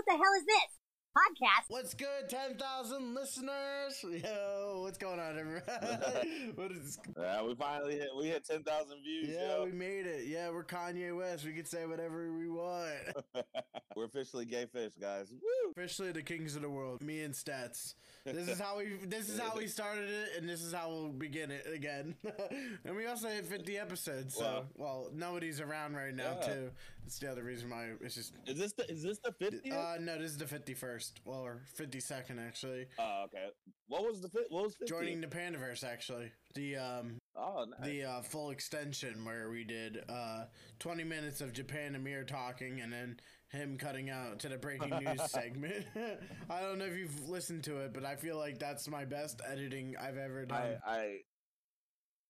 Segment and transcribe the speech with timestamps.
[0.00, 0.76] what the hell is this?
[1.16, 1.64] Podcast?
[1.68, 4.04] What's good, 10,000 listeners?
[4.24, 6.52] Yo, what's going on, everybody?
[6.54, 8.08] what is Yeah, we finally hit.
[8.16, 9.28] We hit ten thousand views.
[9.28, 9.64] Yeah, yo.
[9.64, 10.26] we made it.
[10.28, 11.44] Yeah, we're Kanye West.
[11.44, 12.94] We can say whatever we want.
[13.96, 15.32] We're officially gay fish, guys.
[15.32, 15.72] Woo!
[15.72, 17.94] Officially the kings of the world, me and Stats.
[18.24, 21.08] This is how we this is how we started it and this is how we'll
[21.08, 22.14] begin it again.
[22.84, 24.34] and we also hit 50 episodes.
[24.36, 24.64] So, Wow.
[24.76, 26.46] well, nobody's around right now Yeah.
[26.46, 26.70] too.
[27.04, 29.74] That's the other reason why it's just Is this the is this the fiftieth?
[29.74, 31.12] uh no, this is the 51st.
[31.24, 32.86] Well, or 52nd actually.
[32.98, 33.48] oh, okay.
[33.88, 34.88] What was the what was 50th?
[34.88, 36.30] Joining the Panderverse actually.
[36.54, 37.88] The um Oh, nice.
[37.88, 40.44] the uh, full extension where we did uh,
[40.80, 45.22] 20 minutes of Japan Amir talking and then him cutting out to the breaking news
[45.30, 45.86] segment.
[46.50, 49.40] I don't know if you've listened to it, but I feel like that's my best
[49.48, 50.76] editing I've ever done.
[50.86, 51.16] I, I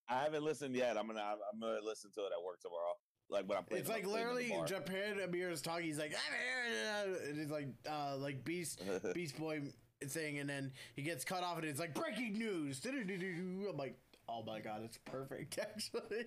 [0.09, 0.97] I haven't listened yet.
[0.97, 2.95] I'm gonna I'm gonna listen to it at work tomorrow.
[3.30, 3.80] Like when I'm playing.
[3.80, 4.55] it's like I'm literally.
[4.66, 5.84] Japan Amir is talking.
[5.87, 6.15] He's like,
[7.29, 8.83] and it's like uh, like Beast
[9.15, 9.61] Beast Boy
[10.05, 12.81] thing, and then he gets cut off, and it's like breaking news.
[12.87, 13.97] I'm like,
[14.28, 16.27] oh my god, it's perfect actually.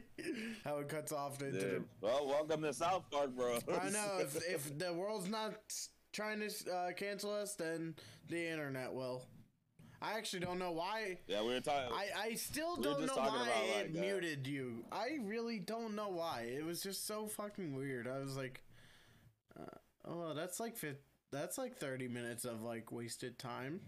[0.63, 1.83] How it cuts off into the.
[2.01, 3.59] Well, welcome to South Park, bro.
[3.81, 5.55] I know if, if the world's not
[6.11, 7.95] trying to uh, cancel us, then
[8.29, 9.25] the internet will.
[10.03, 11.17] I actually don't know why.
[11.27, 11.93] yeah, we were talking.
[11.93, 14.83] I, I still We don't know why about, it like, uh, muted you.
[14.91, 16.41] I really don't know why.
[16.57, 18.07] It was just so fucking weird.
[18.07, 18.61] I was like,
[19.57, 20.97] uh, oh, that's like fif-
[21.31, 23.79] that's like thirty minutes of like wasted time.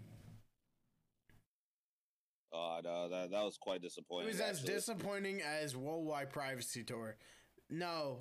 [2.53, 4.29] oh no, that that was quite disappointing.
[4.29, 7.17] It was as disappointing as Worldwide Privacy Tour.
[7.69, 8.19] No,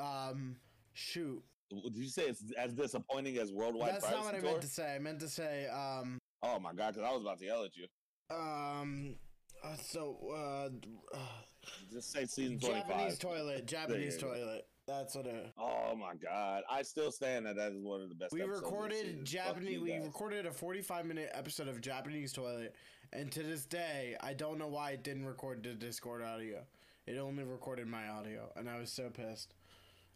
[0.00, 0.56] um,
[0.94, 4.50] shoot, Did you say it's as disappointing as Worldwide that's not Privacy what I Tour?
[4.50, 4.94] meant to say.
[4.94, 7.76] I meant to say, um, Oh my god, because I was about to yell at
[7.76, 7.86] you.
[8.30, 9.16] Um.
[9.64, 11.18] Uh, so, uh, uh,
[11.92, 13.66] Just say season twenty Japanese toilet.
[13.66, 14.28] Japanese go.
[14.28, 14.66] toilet.
[14.86, 15.52] That's what it.
[15.58, 18.32] Oh my god, I still stand that that is one of the best.
[18.32, 19.80] We episodes of the recorded Japanese.
[19.80, 22.74] We recorded a forty-five minute episode of Japanese toilet,
[23.12, 26.64] and to this day, I don't know why it didn't record the Discord audio.
[27.06, 29.54] It only recorded my audio, and I was so pissed.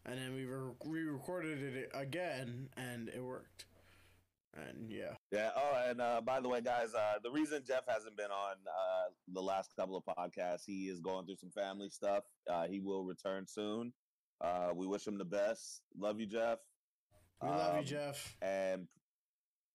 [0.05, 3.67] And then we re-recorded it again, and it worked.
[4.55, 5.51] And yeah, Yeah.
[5.57, 9.11] Oh, and uh, by the way, guys, uh, the reason Jeff hasn't been on uh,
[9.33, 12.25] the last couple of podcasts, he is going through some family stuff.
[12.51, 13.93] Uh, he will return soon.
[14.43, 15.83] Uh, we wish him the best.
[15.97, 16.59] Love you, Jeff.
[17.43, 18.37] we love you, Um, Jeff.
[18.43, 18.89] And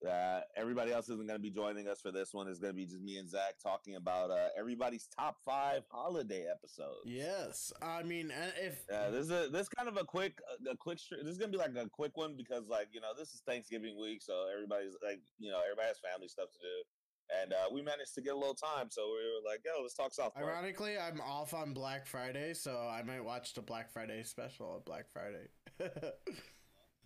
[0.06, 2.48] uh, everybody else isn't going to be joining us for this one.
[2.48, 6.46] It's going to be just me and Zack talking about uh, everybody's top five holiday
[6.50, 7.02] episodes.
[7.06, 8.32] Yes, I mean,
[8.62, 10.40] if Yeah, this is a, this is kind of a quick
[10.72, 13.34] a quick this is gonna be like a quick one because like you know this
[13.34, 17.54] is Thanksgiving week so everybody's like you know everybody has family stuff to do and
[17.54, 20.14] uh, we managed to get a little time so we were like yo let's talk
[20.14, 20.46] South Park.
[20.46, 24.86] Ironically, I'm off on Black Friday, so I might watch the Black Friday special of
[24.86, 25.48] Black Friday.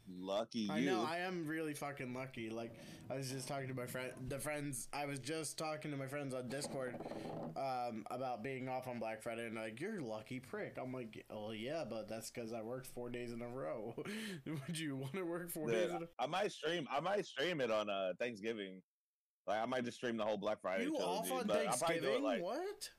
[0.08, 0.72] Lucky you.
[0.72, 2.50] I know I am really fucking lucky.
[2.50, 2.74] Like
[3.10, 4.88] I was just talking to my friend, the friends.
[4.94, 6.96] I was just talking to my friends on Discord
[7.56, 10.78] um, about being off on Black Friday, and like you're lucky prick.
[10.82, 13.96] I'm like, oh yeah, but that's because I worked four days in a row.
[14.46, 15.88] Would you want to work four days?
[15.88, 18.82] Dude, In a- I might stream I might stream it on uh Thanksgiving.
[19.48, 20.86] Like I might just stream the whole Black Friday.
[20.86, 22.24] you trilogy, off on but I'll probably do it, Thanksgiving?
[22.24, 22.90] like, what?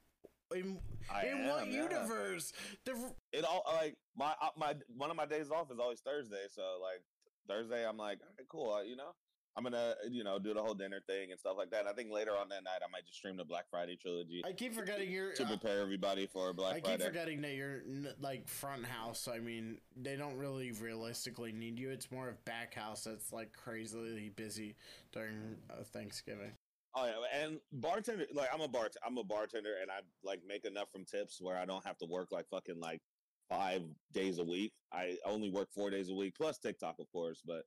[0.53, 0.79] In,
[1.13, 1.83] I in what yeah.
[1.83, 2.53] universe?
[2.85, 2.93] The,
[3.33, 6.63] It all like my uh, my one of my days off is always Thursday, so
[6.81, 7.03] like
[7.49, 9.15] Thursday I'm like, okay, cool, you know,
[9.57, 11.87] I'm gonna you know do the whole dinner thing and stuff like that.
[11.87, 14.53] I think later on that night I might just stream the Black Friday trilogy I
[14.53, 15.33] keep forgetting you're.
[15.35, 16.87] to uh, prepare everybody for Black Friday.
[16.87, 17.05] I keep Friday.
[17.05, 17.83] forgetting that you're
[18.21, 19.29] like front house.
[19.29, 21.91] I mean, they don't really realistically need you.
[21.91, 24.77] It's more of back house that's like crazily busy
[25.13, 26.53] during uh, Thanksgiving.
[26.95, 30.67] Oh yeah, and bartender like I'm a bart I'm a bartender and I like make
[30.67, 33.01] enough from tips where I don't have to work like fucking like
[33.49, 33.83] five
[34.13, 34.73] days a week.
[34.93, 37.63] I only work four days a week plus TikTok of course, but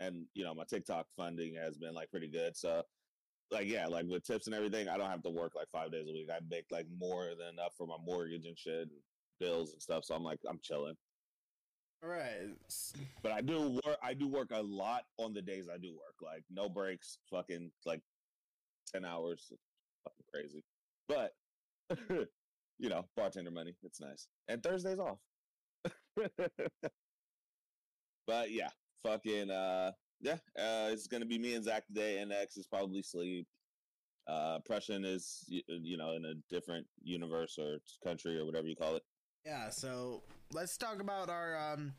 [0.00, 2.56] and you know my TikTok funding has been like pretty good.
[2.56, 2.82] So
[3.50, 6.08] like yeah, like with tips and everything, I don't have to work like five days
[6.08, 6.30] a week.
[6.30, 8.90] I make like more than enough for my mortgage and shit and
[9.38, 10.04] bills and stuff.
[10.04, 10.94] So I'm like I'm chilling.
[12.02, 12.50] All right.
[13.22, 16.16] But I do work I do work a lot on the days I do work.
[16.22, 18.00] Like no breaks, fucking like
[18.92, 19.52] ten hours.
[20.04, 20.64] Fucking crazy.
[21.08, 21.34] But
[22.78, 23.74] you know, bartender money.
[23.82, 24.28] It's nice.
[24.48, 25.18] And Thursday's off.
[28.26, 28.68] but yeah,
[29.04, 32.22] fucking uh yeah, uh it's gonna be me and Zack today.
[32.24, 33.46] NX is probably sleep.
[34.26, 38.76] Uh Prussian is y- you know in a different universe or country or whatever you
[38.76, 39.02] call it.
[39.44, 39.70] Yeah.
[39.70, 40.22] So
[40.52, 41.92] let's talk about our um,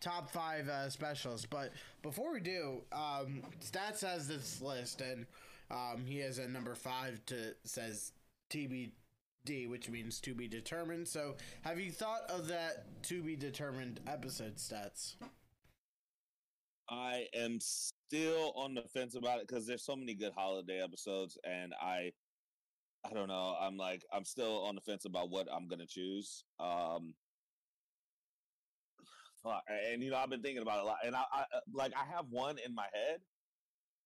[0.00, 1.46] top five uh, specials.
[1.46, 1.72] But
[2.02, 5.24] before we do, um, Stats has this list, and
[5.70, 8.12] um, he has a number five to says
[8.50, 11.06] TBD, which means to be determined.
[11.06, 15.16] So, have you thought of that to be determined episode stats?
[16.90, 21.36] I am still on the fence about it because there's so many good holiday episodes,
[21.44, 22.12] and I,
[23.04, 23.54] I don't know.
[23.60, 26.44] I'm like, I'm still on the fence about what I'm gonna choose.
[26.58, 27.12] Um,
[29.92, 31.92] and you know, I've been thinking about it a lot, and I, I uh, like,
[31.94, 33.20] I have one in my head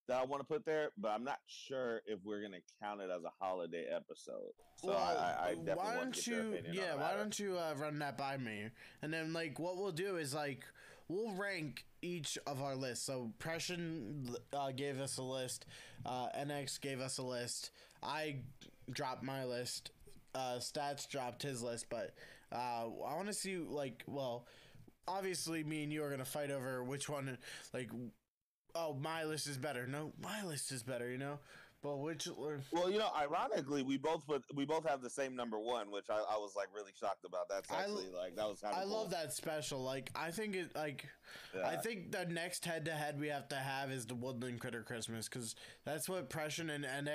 [0.09, 3.11] that I want to put there, but I'm not sure if we're gonna count it
[3.11, 4.53] as a holiday episode.
[4.77, 6.59] So I, I, I definitely why want don't to you?
[6.73, 8.69] Yeah, why don't you uh, run that by me?
[9.03, 10.65] And then like what we'll do is like
[11.09, 13.05] we'll rank each of our lists.
[13.07, 15.67] So Pression uh, gave us a list.
[16.05, 17.71] Uh, NX gave us a list.
[18.03, 18.37] I
[18.91, 19.93] dropped my list.
[20.35, 22.15] Uh, Stats dropped his list, but
[22.51, 24.47] uh, I want to see like well,
[25.07, 27.39] obviously me and you are gonna fight over which one
[27.73, 27.91] like.
[28.75, 29.87] Oh, my list is better.
[29.87, 31.11] No, my list is better.
[31.11, 31.39] You know,
[31.83, 32.33] but which uh,
[32.73, 36.07] Well, you know, ironically, we both put we both have the same number one, which
[36.11, 37.49] I, I was like really shocked about.
[37.49, 38.93] That's I actually like that was kind of I cool.
[38.93, 39.83] love that special.
[39.83, 41.07] Like, I think it like
[41.65, 44.83] I think the next head to head we have to have is the Woodland Critter
[44.83, 45.55] Christmas because
[45.85, 47.07] that's what Depression and NX.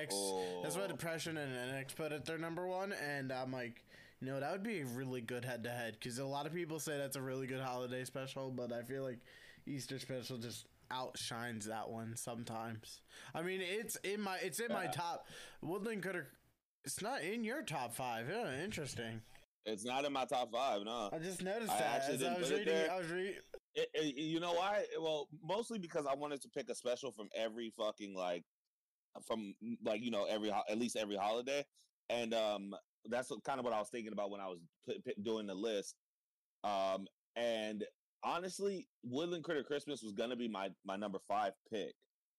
[0.63, 0.79] That's Oh.
[0.79, 3.83] what Depression and NX put at their number one, and I'm like,
[4.21, 6.53] you know, that would be a really good head to head because a lot of
[6.53, 9.19] people say that's a really good holiday special, but I feel like
[9.65, 13.01] Easter special just outshines that one sometimes.
[13.33, 15.25] I mean, it's in my it's in my top
[15.61, 16.27] Woodland Critter.
[16.85, 18.27] It's not in your top five.
[18.29, 19.21] Yeah, interesting.
[19.65, 20.83] It's not in my top five.
[20.85, 22.65] No, I just noticed I that as I was reading.
[22.67, 22.91] there.
[22.91, 23.33] I was reading.
[24.01, 24.85] You know why?
[24.99, 28.43] Well, mostly because I wanted to pick a special from every fucking like
[29.25, 29.53] from
[29.83, 31.65] like you know every at least every holiday,
[32.09, 32.75] and um
[33.09, 35.53] that's kind of what I was thinking about when I was p- p- doing the
[35.53, 35.95] list.
[36.63, 37.83] Um, and
[38.23, 41.93] honestly, Woodland Critter Christmas was gonna be my my number five pick,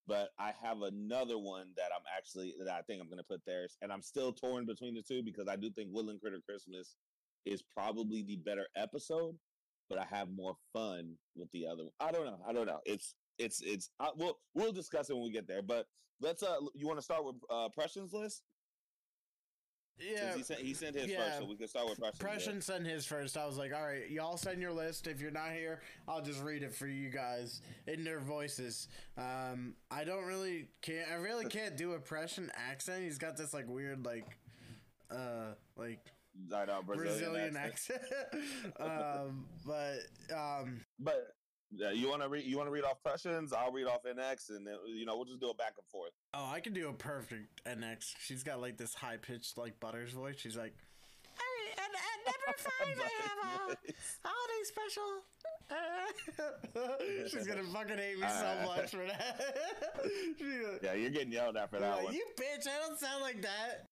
[0.06, 3.66] but I have another one that I'm actually that I think I'm gonna put there,
[3.82, 6.96] and I'm still torn between the two because I do think Woodland Critter Christmas
[7.46, 9.36] is probably the better episode,
[9.88, 11.84] but I have more fun with the other.
[11.84, 11.92] one.
[12.00, 12.40] I don't know.
[12.46, 12.80] I don't know.
[12.84, 13.90] It's it's it's.
[14.00, 15.62] Uh, we'll we'll discuss it when we get there.
[15.62, 15.86] But
[16.20, 16.42] let's.
[16.42, 18.42] Uh, you want to start with uh Preston's list?
[20.00, 21.24] Yeah, he sent he sent his yeah.
[21.24, 22.18] first, so we can start with list.
[22.18, 23.36] Preston sent his first.
[23.36, 25.06] I was like, all right, y'all send your list.
[25.06, 28.88] If you're not here, I'll just read it for you guys in their voices.
[29.16, 31.10] Um, I don't really can't.
[31.10, 33.02] I really can't do a Preston accent.
[33.02, 34.26] He's got this like weird like,
[35.10, 36.00] uh, like
[36.48, 38.00] know, Brazilian Brazilian, accent.
[38.02, 38.80] accent.
[38.80, 39.98] um, but
[40.34, 41.34] um, But
[41.70, 42.44] yeah, you want to read?
[42.44, 43.52] You want to read off Preston's?
[43.52, 46.12] I'll read off NX, and then you know we'll just do it back and forth.
[46.34, 48.14] oh, I can do a perfect NX.
[48.20, 50.36] She's got like this high pitched like Butters voice.
[50.38, 50.74] She's like,
[51.36, 53.38] "Hey, and at number five, I have
[53.70, 53.94] a
[54.24, 55.22] holiday special.
[57.30, 59.40] She's gonna fucking hate me so much for that.
[60.82, 62.14] Yeah, you're getting yelled at for that like, one.
[62.14, 62.66] you bitch!
[62.66, 63.86] I don't sound like that.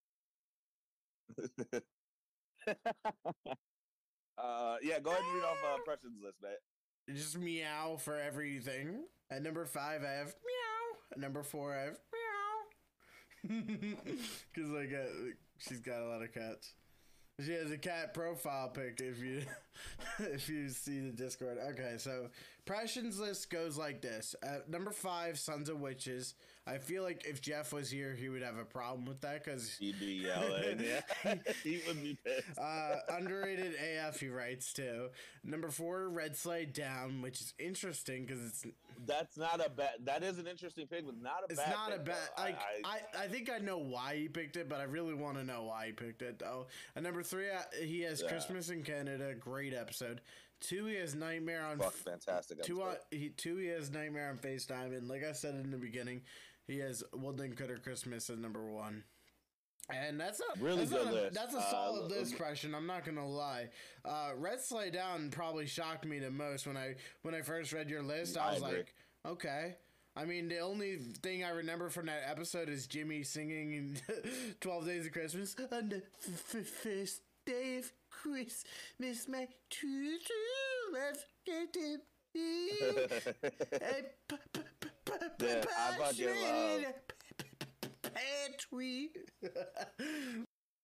[4.39, 6.53] uh, yeah, go ahead and read off uh, Preston's list, man.
[7.13, 9.05] Just meow for everything.
[9.31, 10.99] At number five, I have meow.
[11.13, 12.23] At number four, I have meow.
[14.53, 16.75] Because like uh, she's got a lot of cats.
[17.45, 19.01] She has a cat profile pic.
[19.01, 19.43] If you
[20.19, 21.95] if you see the Discord, okay.
[21.99, 22.29] So
[22.65, 26.35] Preston's list goes like this: At number five, Sons of Witches.
[26.69, 29.77] I feel like if Jeff was here, he would have a problem with that because
[29.79, 30.81] He'd be yelling.
[31.25, 32.59] Yeah, he would be pissed.
[32.59, 34.19] uh, underrated AF.
[34.19, 35.09] He writes too.
[35.45, 38.65] Number four, Red Sleigh Down, which is interesting because it's
[39.07, 39.91] That's not a bad.
[40.05, 41.71] That is an interesting pick, but not a It's bad.
[41.71, 42.17] not a bad.
[42.37, 45.37] Like I, I, I, think I know why he picked it, but I really want
[45.39, 46.67] to know why he picked it though.
[46.97, 48.29] And number three, uh, he has Yeah.
[48.29, 49.35] Christmas in Canada.
[49.39, 50.21] Great episode.
[50.59, 51.79] Two, he has Nightmare on.
[51.79, 52.63] fuck, fantastic.
[52.63, 52.99] two, episode.
[53.13, 56.23] on, he, two, he has Nightmare on Facetime, and like I said in the beginning,
[56.67, 59.05] he has Woodland Critter Christmas as number one.
[59.89, 61.35] And that's a Really that's good a, list.
[61.35, 62.75] That's a Uh, solid l- list, impression.
[62.75, 63.69] I'm not gonna lie.
[64.05, 67.89] Uh, Red Sleigh Down probably shocked me the most when I when I first read
[67.89, 68.37] your list.
[68.37, 68.77] I I was agree.
[68.79, 68.95] like,
[69.25, 69.77] okay.
[70.17, 73.99] I mean, the only thing I remember from that episode is Jimmy singing in
[74.61, 75.55] 12 Days of Christmas.
[75.71, 76.03] On the
[76.63, 81.99] first day of Christmas, my true true love gave to
[82.35, 82.71] me.
[83.73, 84.61] a p- p-
[85.07, 86.95] p- Yeah, I love-
[88.03, 89.11] pantry.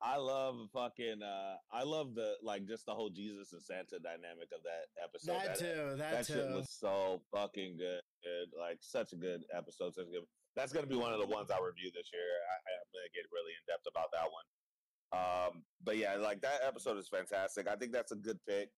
[0.04, 1.22] I love fucking.
[1.22, 5.46] uh I love the like just the whole Jesus and Santa dynamic of that episode.
[5.46, 5.96] that too.
[5.96, 6.32] That, that too.
[6.34, 8.00] shit was so fucking good.
[8.58, 9.94] Like such a good episode.
[9.94, 10.26] Such a good.
[10.56, 12.22] That's gonna be one of the ones I review this year.
[12.50, 14.46] I, I'm gonna get really in depth about that one.
[15.12, 17.68] Um, but yeah, like that episode is fantastic.
[17.68, 18.70] I think that's a good pick.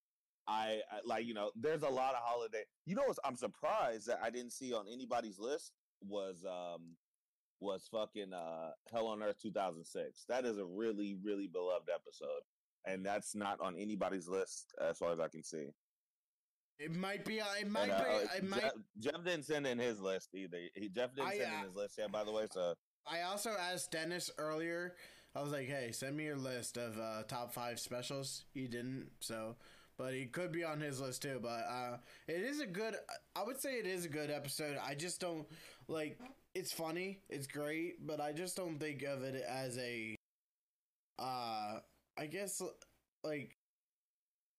[0.46, 2.62] I, I like you know, there's a lot of holiday.
[2.86, 5.72] You know, I'm surprised that I didn't see on anybody's list
[6.06, 6.96] was um
[7.60, 10.24] was fucking uh Hell on Earth 2006.
[10.28, 12.42] That is a really really beloved episode,
[12.84, 15.68] and that's not on anybody's list as far as I can see.
[16.78, 17.40] It might be.
[17.40, 18.10] uh, It might And, uh, be.
[18.10, 18.60] uh, It might.
[18.62, 20.58] Jeff, Jeff didn't send in his list either.
[20.74, 22.46] He Jeff didn't I, send uh, in his list yet, by the way.
[22.50, 22.74] So
[23.06, 24.96] I also asked Dennis earlier.
[25.36, 29.10] I was like, "Hey, send me your list of uh, top five specials." He didn't,
[29.20, 29.56] so
[29.98, 31.38] but he could be on his list too.
[31.42, 31.96] But uh,
[32.28, 32.96] it is a good.
[33.36, 34.78] I would say it is a good episode.
[34.84, 35.46] I just don't
[35.88, 36.18] like.
[36.54, 37.20] It's funny.
[37.28, 40.16] It's great, but I just don't think of it as a.
[41.18, 41.78] Uh,
[42.18, 42.62] I guess
[43.22, 43.56] like.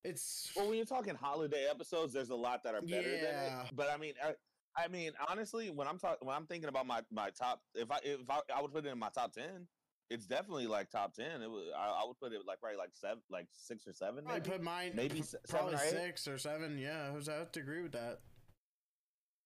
[0.03, 3.53] It's Well, when you're talking holiday episodes, there's a lot that are better than it.
[3.75, 4.35] But I mean, I,
[4.77, 7.97] I mean, honestly, when I'm talking, when I'm thinking about my my top, if I
[8.03, 9.67] if I, I would put it in my top ten,
[10.09, 11.41] it's definitely like top ten.
[11.41, 14.25] It was, I, I would put it like probably like seven, like six or seven.
[14.27, 16.77] I put mine maybe p- probably or six or seven.
[16.77, 18.19] Yeah, I was I have to agree with that.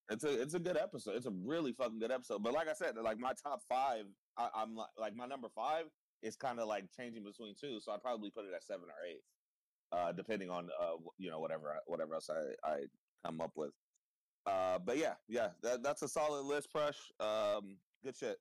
[0.10, 1.16] It's a it's a good episode.
[1.16, 2.44] It's a really fucking good episode.
[2.44, 4.06] But like I said, like my top five,
[4.38, 5.86] I, I'm like like my number five
[6.22, 7.80] is kind of like changing between two.
[7.80, 9.22] So I probably put it at seven or eight,
[9.92, 12.78] uh, depending on uh you know whatever whatever else I I
[13.26, 13.72] come up with.
[14.46, 16.98] Uh, but yeah, yeah, that, that's a solid list, Prush.
[17.20, 18.38] Um, good shit.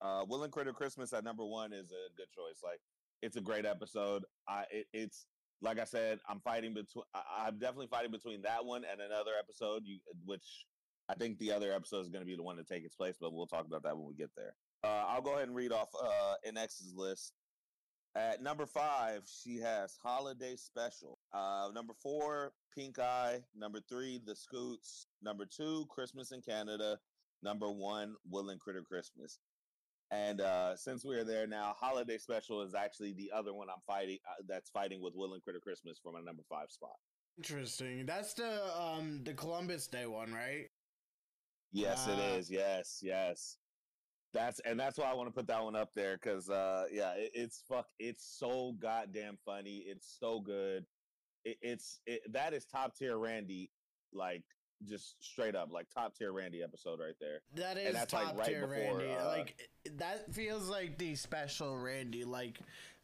[0.00, 2.60] Uh, Woodland Critter Christmas at number one is a good choice.
[2.62, 2.80] Like,
[3.22, 4.24] it's a great episode.
[4.48, 5.26] I it, it's
[5.60, 7.04] like I said, I'm fighting between.
[7.14, 9.82] I'm definitely fighting between that one and another episode.
[9.84, 10.66] You, which
[11.08, 13.16] I think the other episode is going to be the one to take its place,
[13.20, 14.54] but we'll talk about that when we get there.
[14.84, 17.32] Uh, I'll go ahead and read off uh, NX's list.
[18.14, 21.18] At number five, she has Holiday Special.
[21.32, 23.40] Uh, number four, Pink Eye.
[23.54, 25.06] Number three, The Scoots.
[25.22, 26.98] Number two, Christmas in Canada.
[27.42, 29.38] Number one, Woodland Critter Christmas.
[30.10, 33.82] And uh, since we are there now, Holiday Special is actually the other one I'm
[33.86, 34.18] fighting.
[34.26, 36.96] Uh, that's fighting with Woodland Critter Christmas for my number five spot.
[37.36, 38.06] Interesting.
[38.06, 40.66] That's the um the Columbus Day one, right?
[41.72, 42.34] Yes, it Ah.
[42.36, 42.50] is.
[42.50, 43.58] Yes, yes.
[44.32, 47.12] That's and that's why I want to put that one up there because uh yeah,
[47.12, 47.86] it, it's fuck.
[47.98, 49.84] It's so goddamn funny.
[49.86, 50.84] It's so good.
[51.44, 53.70] It, it's it, that is top tier Randy,
[54.12, 54.44] like
[54.86, 57.40] just straight up like top tier Randy episode right there.
[57.56, 59.14] That is that's, like, top right tier before, Randy.
[59.14, 62.24] uh, like that feels like the special Randy.
[62.24, 62.58] Like,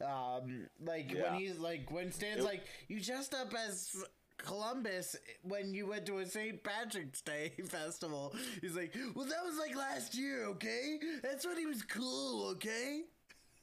[0.04, 3.94] um, like when he's like when Stan's It- like, you dressed up as
[4.36, 6.62] Columbus when you went to a St.
[6.62, 8.34] Patrick's Day festival.
[8.60, 10.98] He's like, well, that was like last year, okay?
[11.22, 13.02] That's when he was cool, okay?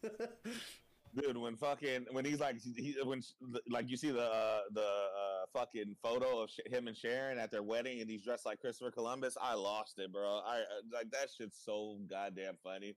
[1.13, 3.21] Dude, when fucking when he's like he when
[3.69, 7.63] like you see the uh, the uh, fucking photo of him and Sharon at their
[7.63, 10.41] wedding and he's dressed like Christopher Columbus, I lost it, bro.
[10.45, 10.63] I uh,
[10.93, 12.95] like that shit's so goddamn funny.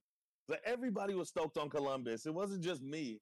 [0.49, 2.27] Like everybody was stoked on Columbus.
[2.27, 3.21] It wasn't just me.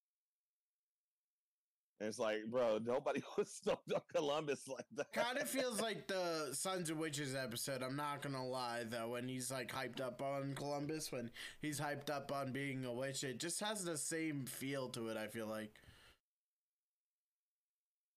[2.03, 5.13] And it's like, bro, nobody was stoked on Columbus like that.
[5.13, 7.81] kind of feels like the Sons of Witches episode.
[7.81, 11.31] I'm not gonna lie though, when he's like hyped up on Columbus, when
[11.61, 15.17] he's hyped up on being a witch, it just has the same feel to it.
[15.17, 15.79] I feel like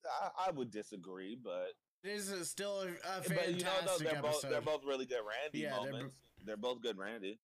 [0.04, 1.74] I, I would disagree, but
[2.04, 4.50] it is still a, a but you know, fantastic they're both episode.
[4.52, 6.16] they're both really good Randy Yeah, they're moments.
[6.44, 7.38] They're, both good Randy.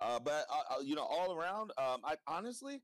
[0.00, 2.80] Uh, but uh, uh, you know, all around, um, I honestly,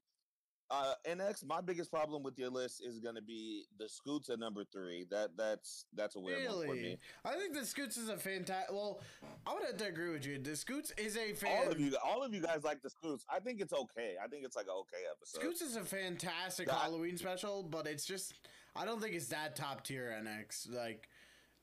[0.72, 4.38] uh, NX, my biggest problem with your list is going to be the Scoots at
[4.38, 5.04] number three.
[5.10, 6.98] That that's that's a weird one for Really, me.
[7.24, 8.72] I think the Scoots is a fantastic.
[8.74, 9.00] Well,
[9.46, 10.38] I would have to agree with you.
[10.38, 11.66] The Scoots is a fan.
[11.66, 13.26] All of you, all of you guys like the Scoots.
[13.28, 14.14] I think it's okay.
[14.24, 15.40] I think it's like an okay episode.
[15.40, 18.32] Scoots is a fantastic That- Halloween special, but it's just
[18.74, 20.72] I don't think it's that top tier NX.
[20.74, 21.08] Like,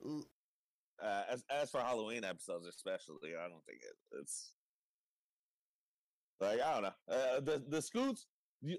[0.05, 0.25] l-
[1.01, 4.51] Uh, as as for Halloween episodes, especially, I don't think it, it's
[6.39, 7.13] like I don't know.
[7.15, 8.27] Uh, the the Scoots.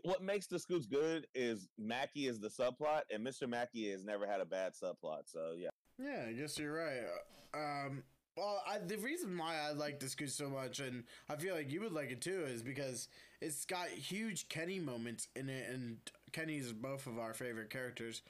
[0.03, 3.49] What makes the Scoots good is Mackey is the subplot, and Mr.
[3.49, 5.23] Mackey has never had a bad subplot.
[5.25, 7.03] So yeah, yeah, I guess you're right.
[7.55, 8.03] Um,
[8.37, 11.71] well, I, the reason why I like the Scoots so much, and I feel like
[11.73, 13.09] you would like it too, is because
[13.41, 15.99] it's got huge Kenny moments in it, and
[16.33, 18.23] Kenny's both of our favorite characters.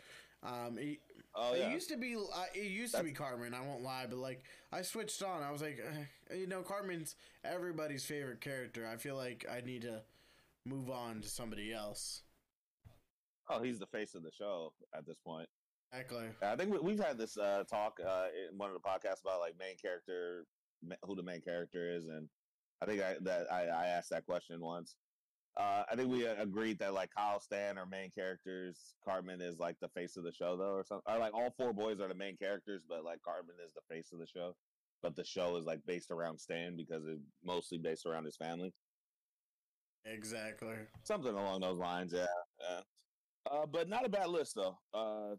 [0.42, 0.98] Um, it,
[1.34, 2.16] oh It used to be.
[2.16, 3.54] Uh, it used to be Cartman.
[3.54, 5.42] I won't lie, but like I switched on.
[5.42, 5.80] I was like,
[6.30, 8.88] eh, you know, Cartman's everybody's favorite character.
[8.90, 10.02] I feel like I need to
[10.66, 12.22] move on to somebody else.
[13.48, 15.48] oh he's the face of the show at this point.
[15.92, 16.28] Exactly.
[16.42, 19.40] I think we, we've had this uh, talk uh, in one of the podcasts about
[19.40, 20.44] like main character,
[21.04, 22.28] who the main character is, and
[22.80, 24.94] I think I that I, I asked that question once.
[25.56, 28.94] Uh, I think we uh, agreed that like Kyle Stan are main characters.
[29.04, 31.12] Cartman is like the face of the show, though, or something.
[31.12, 34.12] Or like all four boys are the main characters, but like Cartman is the face
[34.12, 34.54] of the show.
[35.02, 38.72] But the show is like based around Stan because it's mostly based around his family.
[40.04, 40.76] Exactly.
[41.04, 42.26] Something along those lines, yeah.
[42.60, 42.80] yeah.
[43.50, 44.78] Uh, but not a bad list though.
[44.94, 45.36] Uh,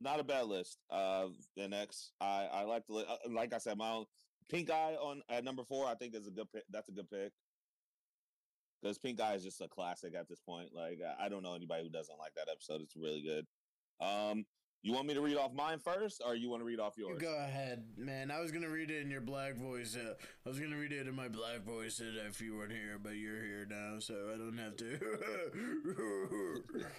[0.00, 0.78] not a bad list.
[0.90, 4.04] Uh, the next, I I like li- uh, like I said, my own
[4.48, 5.86] Pink Eye on at number four.
[5.86, 6.64] I think is a good pick.
[6.70, 7.32] That's a good pick
[8.82, 10.70] because Pink Eye is just a classic at this point.
[10.74, 12.80] Like I don't know anybody who doesn't like that episode.
[12.80, 13.46] It's really good.
[14.04, 14.44] Um,
[14.82, 17.20] You want me to read off mine first, or you want to read off yours?
[17.20, 18.32] Go ahead, man.
[18.32, 19.96] I was gonna read it in your black voice.
[19.96, 23.14] Uh, I was gonna read it in my black voice if you weren't here, but
[23.14, 26.62] you're here now, so I don't have to.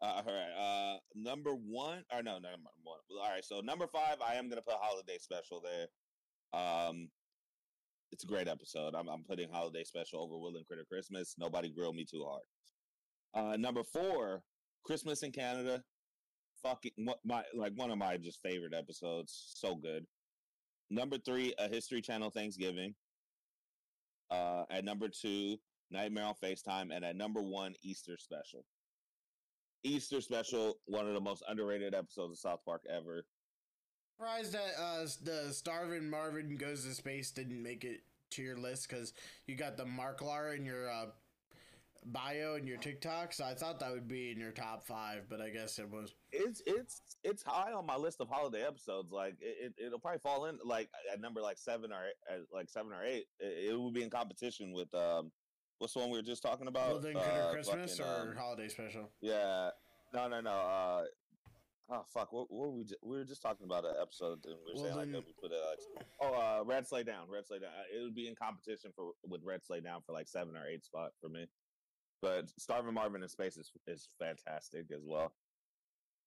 [0.00, 0.94] Uh, all right.
[0.94, 2.98] Uh, number one, or no, number one.
[3.20, 3.44] All right.
[3.44, 6.60] So number five, I am gonna put holiday special there.
[6.60, 7.08] Um,
[8.12, 8.94] it's a great episode.
[8.94, 11.34] I'm, I'm putting holiday special over Woodland Critter Christmas.
[11.36, 12.42] Nobody grilled me too hard.
[13.34, 14.42] Uh, number four,
[14.84, 15.82] Christmas in Canada.
[16.62, 19.52] Fucking what my like one of my just favorite episodes.
[19.54, 20.06] So good.
[20.90, 22.94] Number three, a History Channel Thanksgiving.
[24.30, 25.56] Uh, at number two,
[25.90, 28.64] Nightmare on FaceTime, and at number one, Easter Special.
[29.84, 33.24] Easter Special, one of the most underrated episodes of South Park ever.
[34.18, 38.00] Surprised that uh, the Starvin Marvin Goes to Space didn't make it
[38.30, 39.12] to your list because
[39.46, 41.06] you got the Marklar in your uh,
[42.06, 45.40] bio and your TikTok, so I thought that would be in your top five, but
[45.40, 46.14] I guess it was.
[46.32, 49.12] It's it's it's high on my list of holiday episodes.
[49.12, 52.68] Like it, it will probably fall in like at number like seven or at like
[52.68, 53.26] seven or eight.
[53.40, 55.30] It, it would be in competition with um
[55.78, 56.88] what's the one we were just talking about?
[56.90, 59.10] Well, then Uh, Christmas fucking, or um, holiday special.
[59.20, 59.70] Yeah.
[60.14, 60.50] No, no, no.
[60.50, 61.04] Uh,
[61.90, 62.32] oh fuck.
[62.32, 62.84] What, what were we?
[62.84, 65.26] Just, we were just talking about an episode, and we were Well, saying like that
[65.26, 65.60] we put it.
[65.68, 67.28] Like, oh, uh, Red Sleigh Down.
[67.28, 67.70] Red Sleigh Down.
[67.70, 70.66] Uh, It would be in competition for with Red Sleigh Down for like seven or
[70.66, 71.46] eight spot for me.
[72.20, 75.32] But Starving Marvin in Space is is fantastic as well.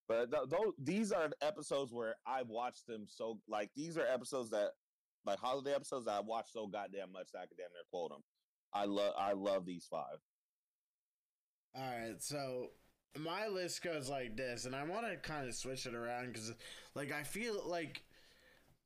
[0.08, 4.72] But th- these are episodes where I watched them so like these are episodes that
[5.26, 8.12] like holiday episodes that I watched so goddamn much that I could damn near quote
[8.12, 8.24] them.
[8.74, 10.18] I love I love these five.
[11.76, 12.72] All right, so
[13.18, 16.54] my list goes like this, and I want to kind of switch it around because,
[16.96, 18.04] like, I feel like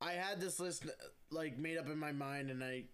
[0.00, 0.86] I had this list
[1.30, 2.84] like made up in my mind, and I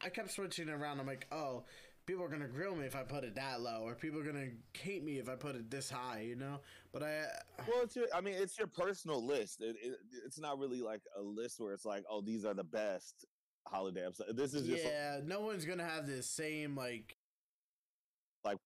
[0.00, 1.00] I kept switching it around.
[1.00, 1.64] I'm like, oh,
[2.06, 4.48] people are gonna grill me if I put it that low, or people are gonna
[4.74, 6.60] hate me if I put it this high, you know.
[6.92, 7.26] But I uh,
[7.66, 8.06] Well, it's your.
[8.14, 9.60] I mean, it's your personal list.
[9.62, 12.64] It, it, it's not really like a list where it's like, oh, these are the
[12.64, 13.24] best
[13.66, 14.34] holiday episodes.
[14.34, 17.16] This is just yeah, no one's gonna have the same like.
[18.44, 18.58] Like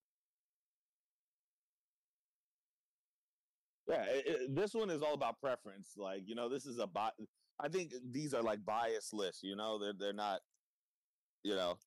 [3.87, 4.05] yeah.
[4.07, 5.93] It, this one is all about preference.
[5.97, 7.11] Like you know, this is a bi-
[7.59, 9.43] I think these are like biased lists.
[9.43, 10.41] You know, they're they're not.
[11.43, 11.77] You know,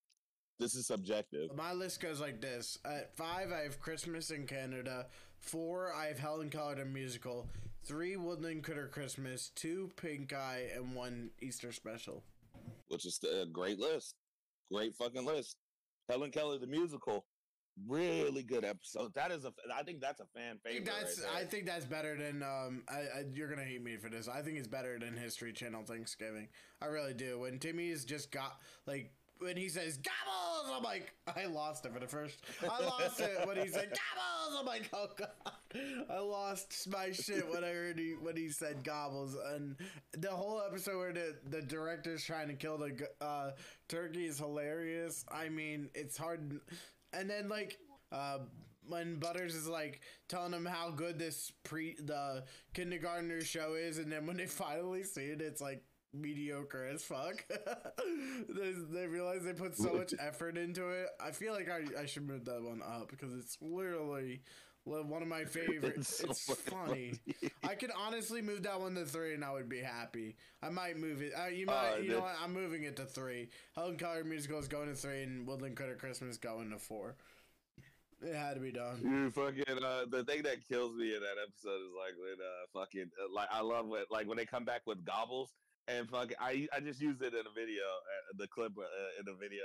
[0.58, 1.54] this is subjective.
[1.56, 5.06] My list goes like this: at five, I have Christmas in Canada.
[5.40, 7.48] Four, I have Helen Keller the musical.
[7.84, 9.50] Three, Woodland Critter Christmas.
[9.56, 12.22] Two, Pink Eye, and one Easter special.
[12.88, 14.14] which is a great list.
[14.72, 15.56] Great fucking list.
[16.08, 17.24] Helen Keller the musical,
[17.88, 19.12] really good episode.
[19.14, 19.52] That is a.
[19.74, 21.00] I think that's a fan I think favorite.
[21.00, 21.36] that's right.
[21.36, 22.82] I think that's better than um.
[22.88, 24.28] I, I you're gonna hate me for this.
[24.28, 26.48] I think it's better than History Channel Thanksgiving.
[26.80, 27.40] I really do.
[27.40, 29.12] When Timmy's just got like
[29.42, 32.38] when he says gobbles, I'm like I lost it for the first.
[32.62, 34.60] I lost it when he said gobbles.
[34.60, 35.52] I'm like oh god,
[36.10, 39.76] I lost my shit when I heard he when he said gobbles and
[40.12, 43.50] the whole episode where the the director's trying to kill the uh,
[43.88, 45.24] turkey is hilarious.
[45.30, 46.60] I mean it's hard,
[47.12, 47.78] and then like
[48.10, 48.38] uh,
[48.88, 54.10] when Butters is like telling them how good this pre the kindergartner show is, and
[54.10, 57.44] then when they finally see it, it's like mediocre as fuck.
[58.48, 61.08] they, they realize they put so much effort into it.
[61.20, 64.42] I feel like I, I should move that one up because it's literally
[64.84, 66.18] one of my favorites.
[66.18, 67.14] so It's, funny.
[67.64, 70.36] I could honestly move that one to three, and I would be happy.
[70.62, 71.32] I might move it.
[71.38, 71.94] Uh, you might.
[71.94, 72.36] Uh, you know what?
[72.42, 73.48] I'm moving it to three.
[73.74, 77.16] Helen Keller musical is going to three, and Woodland Critter Christmas going to four.
[78.24, 79.00] It had to be done.
[79.02, 82.80] You fucking uh, the thing that kills me in that episode is like when uh
[82.80, 85.50] fucking uh, like I love when like when they come back with gobbles
[85.88, 88.82] and fucking I I just used it in a video uh, the clip uh,
[89.18, 89.62] in the video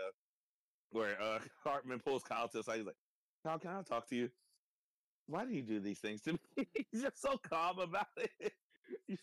[0.91, 2.95] where uh Cartman pulls Kyle to the side he's like
[3.43, 4.29] Kyle can I talk to you?
[5.27, 6.67] Why do you do these things to me?
[6.91, 8.53] He's just so calm about it.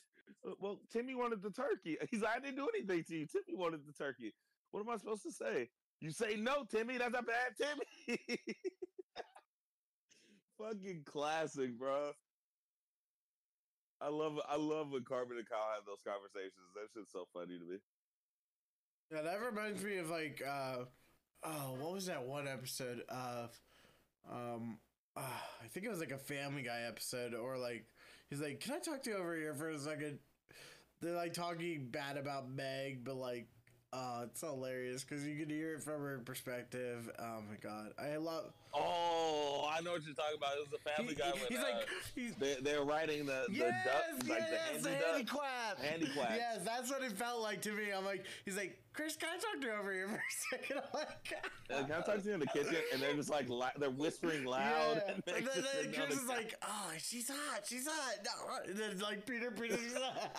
[0.60, 1.96] Well Timmy wanted the turkey.
[2.10, 3.26] He's like I didn't do anything to you.
[3.26, 4.34] Timmy wanted the turkey.
[4.72, 5.70] What am I supposed to say?
[6.00, 6.98] You say no Timmy.
[6.98, 8.18] That's a bad Timmy.
[10.58, 12.12] Fucking classic, bro.
[14.04, 16.68] I love I love when Cartman and Kyle have those conversations.
[16.74, 17.78] That shit's so funny to me.
[19.10, 20.84] Yeah, that reminds me of like, uh,
[21.42, 23.58] oh, what was that one episode of,
[24.30, 24.78] um,
[25.16, 27.86] uh, I think it was like a Family Guy episode, or like,
[28.30, 30.18] he's like, "Can I talk to you over here for a second?
[31.00, 33.46] They're like talking bad about Meg, but like,
[33.96, 37.08] Oh, it's hilarious because you can hear it from her perspective.
[37.16, 38.52] Oh my god, I love.
[38.76, 40.52] Oh, I know what you're talking about.
[40.56, 41.26] It was a Family he- Guy.
[41.32, 44.76] he- when, he's uh, like, he's they, they're writing the the yes, duck, like yes,
[44.82, 45.32] the the handy handy duck.
[45.40, 45.78] clap.
[45.80, 46.30] Handy clap.
[46.36, 47.84] Yes, that's what it felt like to me.
[47.96, 50.76] I'm like, he's like, Chris, can I talk to you over here for a second?
[50.92, 51.08] I'm like,
[51.70, 52.76] Uh, can I talk to you in the kitchen?
[52.92, 55.02] And they're just like li- they're whispering loud.
[55.06, 55.14] Yeah.
[55.14, 58.14] And And then, then Chris to is like, oh, she's hot, she's hot.
[58.24, 58.70] No.
[58.70, 60.36] And then like Peter, Peter, she's hot.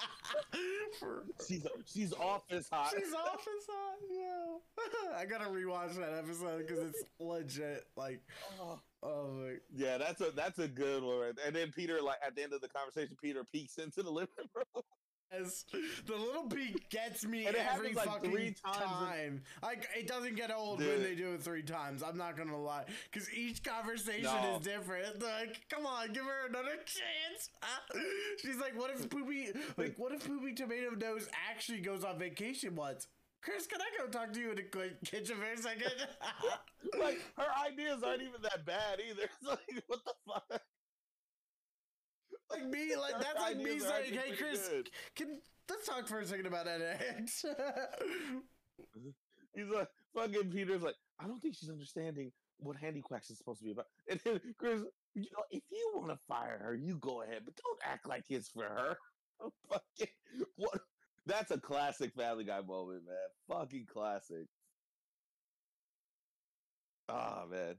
[1.00, 2.94] For- she's she's office hot.
[2.98, 5.18] She's off as hot, yeah.
[5.18, 7.86] I gotta rewatch that episode because it's legit.
[7.98, 8.22] Like,
[8.60, 8.80] Oh.
[9.04, 9.50] oh.
[9.74, 11.20] Yeah, that's a that's a good one.
[11.20, 11.34] Right.
[11.46, 14.30] And then Peter, like at the end of the conversation, Peter peeks into the living
[14.56, 14.84] room.
[15.32, 15.66] As
[16.06, 19.42] the little peak gets me And it every happens, like, fucking three times time.
[19.64, 20.88] Like it doesn't get old Dude.
[20.88, 22.04] when they do it three times.
[22.04, 24.58] I'm not gonna lie, because each conversation No.
[24.58, 25.22] is different.
[25.22, 27.50] Like, come on, give her another chance.
[28.40, 32.76] She's like, what if Poopy, like, what if Poopy Tomato Nose actually goes on vacation
[32.76, 33.08] once?
[33.46, 35.92] Chris, can I go talk to you in the ki- kitchen for a second?
[37.00, 39.24] like her ideas aren't even that bad either.
[39.24, 40.62] It's like what the fuck?
[42.52, 44.90] like me, like Her that's like me saying, hey Chris, good.
[45.16, 47.46] can let's talk for a second about NX.
[49.56, 53.60] He's like fucking Peter's like, I don't think she's understanding what Handy Quacks is supposed
[53.60, 53.86] to be about.
[54.10, 54.82] And then Chris,
[55.14, 58.24] you know, if you want to fire her, you go ahead, but don't act like
[58.30, 58.98] it's for her.
[59.70, 60.08] fucking
[60.56, 60.82] what?
[61.26, 63.16] That's a classic Family Guy moment, man.
[63.50, 64.48] Fucking classic.
[67.10, 67.76] Ah man.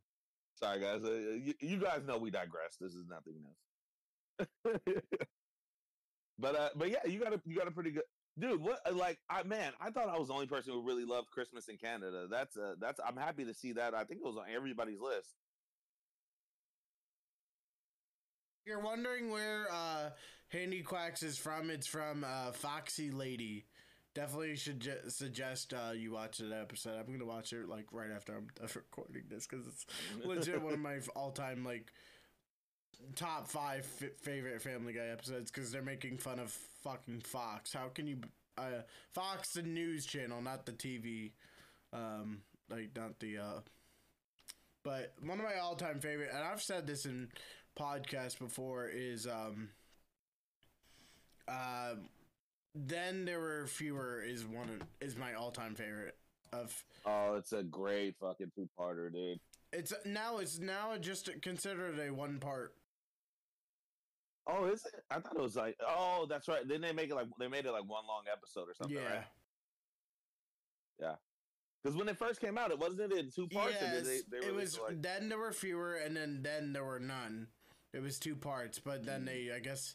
[0.55, 1.05] Sorry guys.
[1.05, 1.11] Uh,
[1.43, 2.77] you, you guys know we digress.
[2.81, 4.49] This is nothing else.
[6.39, 8.05] but uh, but yeah, you got a you got a pretty good
[8.39, 8.61] dude.
[8.61, 11.31] What uh, like I man, I thought I was the only person who really loved
[11.31, 12.27] Christmas in Canada.
[12.31, 13.95] That's uh, that's I'm happy to see that.
[13.95, 15.35] I think it was on everybody's list.
[18.65, 20.11] You're wondering where uh,
[20.49, 21.71] Handy Quacks is from?
[21.71, 23.67] It's from uh, Foxy Lady.
[24.15, 26.99] Definitely should ju- suggest uh, you watch that episode.
[26.99, 29.87] I'm gonna watch it like right after I'm done recording this because it's
[30.25, 31.93] legit one of my all-time like
[33.15, 36.51] top five f- favorite Family Guy episodes because they're making fun of
[36.83, 37.73] fucking Fox.
[37.73, 38.19] How can you?
[38.57, 38.83] Uh,
[39.13, 41.33] Fox, the news channel, not the TV.
[41.93, 42.39] Um,
[42.71, 43.39] like not the.
[43.39, 43.61] Uh,
[44.83, 47.29] but one of my all-time favorite, and I've said this in
[47.79, 49.71] podcast before, is um.
[51.49, 51.95] Uh,
[52.75, 56.17] then there were fewer is one of, is my all-time favorite
[56.53, 59.39] of Oh, it's a great fucking two parter, dude.
[59.73, 62.75] it's now it's now just considered a one part
[64.49, 65.03] Oh, is it?
[65.11, 66.67] I thought it was like oh, that's right.
[66.69, 69.25] Then they make it like they made it like one long episode or something, right?
[71.01, 71.17] yeah right?
[71.83, 73.75] Because when it first came out, it wasn't it in two parts.
[73.81, 76.99] Yes, they, they it was like then there were fewer and then then there were
[77.01, 77.49] none
[77.93, 79.27] it was two parts but then Mm.
[79.27, 79.95] they i guess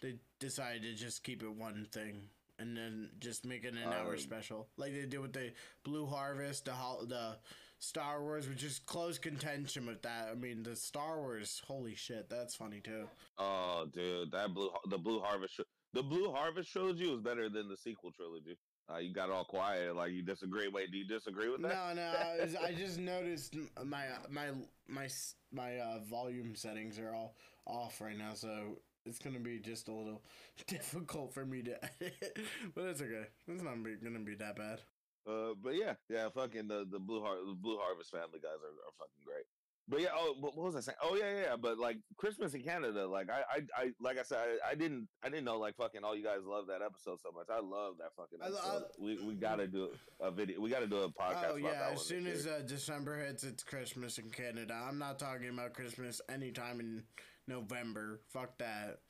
[0.00, 2.28] they decided to just keep it one thing
[2.58, 5.52] and then just make it an hour Um, special like they did with the
[5.84, 7.36] blue harvest the hol- the
[7.78, 12.28] star wars which is close contention with that i mean the star wars holy shit
[12.30, 13.06] that's funny too
[13.38, 15.60] Oh, dude, that blue the blue harvest
[15.92, 18.56] the blue harvest trilogy was better than the sequel trilogy.
[18.92, 20.68] Uh, you got all quiet, like you disagree.
[20.68, 21.68] Wait, do you disagree with that?
[21.68, 22.12] No, no.
[22.18, 24.48] I, was- I just noticed my my
[24.88, 25.08] my
[25.52, 27.34] my uh, volume settings are all
[27.66, 30.22] off right now, so it's gonna be just a little
[30.66, 32.38] difficult for me to edit.
[32.74, 33.26] but it's okay.
[33.48, 34.80] It's not gonna be that bad.
[35.28, 38.76] Uh, but yeah, yeah, fucking the the blue Har- the blue harvest family guys are,
[38.86, 39.44] are fucking great.
[39.88, 40.96] But yeah, oh, what, was I saying?
[41.00, 41.56] Oh yeah, yeah, yeah.
[41.56, 45.06] But like Christmas in Canada, like I, I, I like I said, I, I didn't,
[45.22, 47.46] I didn't know like fucking all you guys love that episode so much.
[47.50, 48.82] I love that fucking episode.
[48.82, 49.90] I- we we gotta do
[50.20, 50.60] a video.
[50.60, 51.50] We gotta do a podcast.
[51.52, 54.74] oh yeah, as soon as uh, December hits, it's Christmas in Canada.
[54.88, 57.04] I'm not talking about Christmas anytime in
[57.48, 58.20] November.
[58.32, 59.00] Fuck that.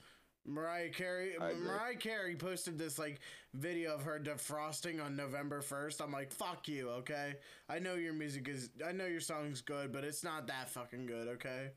[0.46, 3.18] Mariah Carey, Mariah Carey posted this like
[3.54, 6.00] video of her defrosting on November first.
[6.00, 7.34] I'm like, fuck you, okay?
[7.68, 11.06] I know your music is, I know your song's good, but it's not that fucking
[11.06, 11.70] good, okay?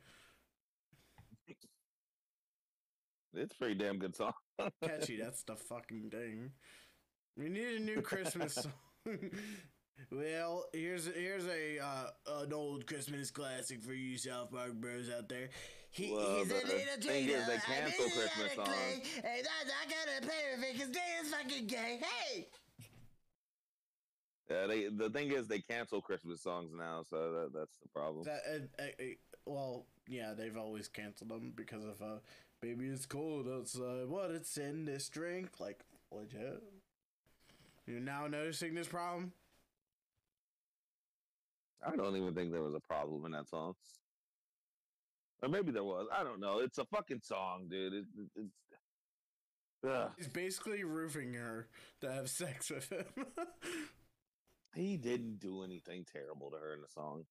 [3.34, 4.34] it's a pretty damn good song.
[4.84, 6.52] Catchy, that's the fucking thing.
[7.38, 8.54] We need a new Christmas
[9.06, 9.18] song.
[10.12, 15.30] well, here's here's a uh, an old Christmas classic for you South Park bros out
[15.30, 15.50] there.
[15.92, 17.46] He, Well, he's a the little thing is, they cheater.
[17.48, 18.70] I cancel Christmas gotta songs.
[18.70, 22.00] clay, And I'm not gonna play with it because Dan's fucking gay.
[22.02, 22.48] Hey!
[24.50, 28.24] Yeah, they the thing is they cancel Christmas songs now, so that, that's the problem.
[28.24, 28.42] That,
[28.80, 29.06] uh, uh,
[29.46, 32.18] well, yeah, they've always canceled them because of uh,
[32.62, 34.08] baby, it's cold outside.
[34.08, 35.80] What it's in this drink, like
[36.12, 36.64] legit.
[37.86, 39.34] You're now noticing this problem.
[41.86, 43.76] I don't even think there was a problem in that song.
[45.42, 46.08] Or maybe there was.
[46.14, 46.60] I don't know.
[46.60, 47.94] It's a fucking song, dude.
[47.94, 48.56] It, it, it's
[49.88, 50.12] Ugh.
[50.18, 51.68] He's basically roofing her
[52.02, 53.06] to have sex with him.
[54.76, 57.26] He didn't do anything terrible to her in the song.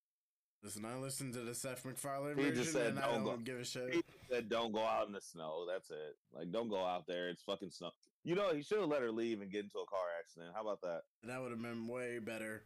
[0.62, 3.36] Listen, I listened to the Seth MacFarlane He version, just said, and I "Don't don't
[3.36, 3.94] go." give a shit.
[3.94, 6.16] He said, "Don't go out in the snow." That's it.
[6.34, 7.28] Like, don't go out there.
[7.28, 7.92] It's fucking snow.
[8.24, 10.50] You know, he should have let her leave and get into a car accident.
[10.52, 11.02] How about that?
[11.22, 12.64] That would have been way better.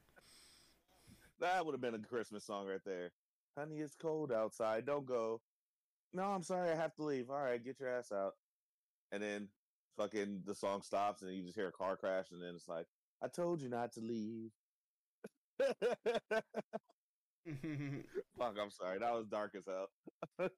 [1.39, 3.13] That would have been a Christmas song right there.
[3.57, 4.87] Honey, it's cold outside.
[4.87, 5.41] Don't go.
[6.13, 6.71] No, I'm sorry.
[6.71, 7.31] I have to leave.
[7.31, 8.33] All right, get your ass out.
[9.11, 9.49] And then
[9.99, 12.87] fucking the song stops and you just hear a car crash and then it's like,
[13.23, 14.51] I told you not to leave.
[18.39, 18.99] Fuck, I'm sorry.
[18.99, 19.89] That was dark as hell.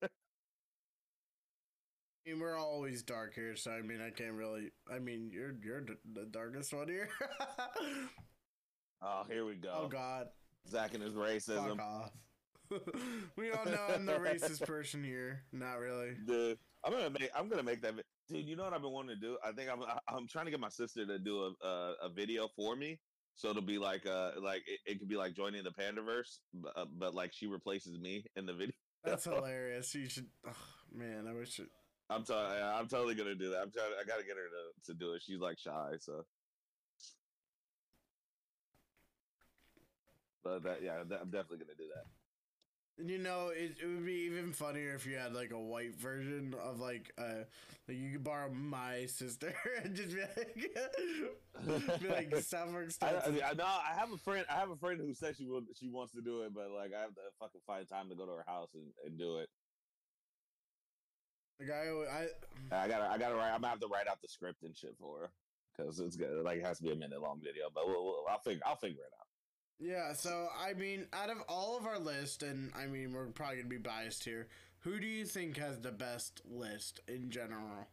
[2.26, 4.70] I mean, we're always dark here, so I mean, I can't really.
[4.90, 7.09] I mean, you're you're d- the darkest one here.
[9.07, 9.80] Oh, here we oh, go.
[9.83, 10.28] oh God,
[10.70, 11.76] Zack and his racism.
[11.76, 12.11] fuck off.
[13.37, 15.42] we all know I'm the racist person here.
[15.52, 16.12] Not really.
[16.26, 17.30] Dude, I'm gonna make.
[17.34, 17.94] I'm gonna make that.
[18.28, 19.37] Dude, you know what I've been wanting to do?
[19.44, 19.82] I think I'm.
[19.82, 22.98] I- I'm trying to get my sister to do a a, a video for me,
[23.34, 26.72] so it'll be like uh like it, it could be like joining the Panderverse, but,
[26.76, 28.74] uh, but like she replaces me in the video.
[29.04, 29.94] That's hilarious.
[29.94, 30.26] You should.
[30.46, 30.52] Oh,
[30.92, 31.68] man, I wish it.
[32.10, 33.60] I'm t- I'm totally gonna do that.
[33.62, 33.92] I'm trying.
[34.00, 35.22] I gotta get her to to do it.
[35.22, 36.24] She's like shy, so.
[40.42, 42.04] But that yeah, I'm definitely gonna do that.
[42.96, 46.54] You know, it, it would be even funnier if you had like a white version
[46.62, 47.42] of like uh
[47.88, 49.52] like you could borrow my sister
[49.85, 54.16] and just be like be like summer I, I, mean, I know I have a
[54.16, 54.46] friend.
[54.48, 55.64] I have a friend who said she would.
[55.74, 58.26] She wants to do it, but like I have to fucking find time to go
[58.26, 59.48] to her house and, and do it.
[61.59, 62.26] Like I,
[62.72, 63.11] I I gotta.
[63.11, 63.52] I gotta write.
[63.52, 65.30] I'm gonna have to write out the script and shit for her
[65.76, 66.44] because it's good.
[66.44, 68.62] Like it has to be a minute long video, but we'll, we'll, I'll figure.
[68.66, 69.23] I'll figure it out.
[69.78, 73.56] Yeah, so I mean, out of all of our list, and I mean, we're probably
[73.56, 74.48] gonna be biased here.
[74.80, 77.88] Who do you think has the best list in general?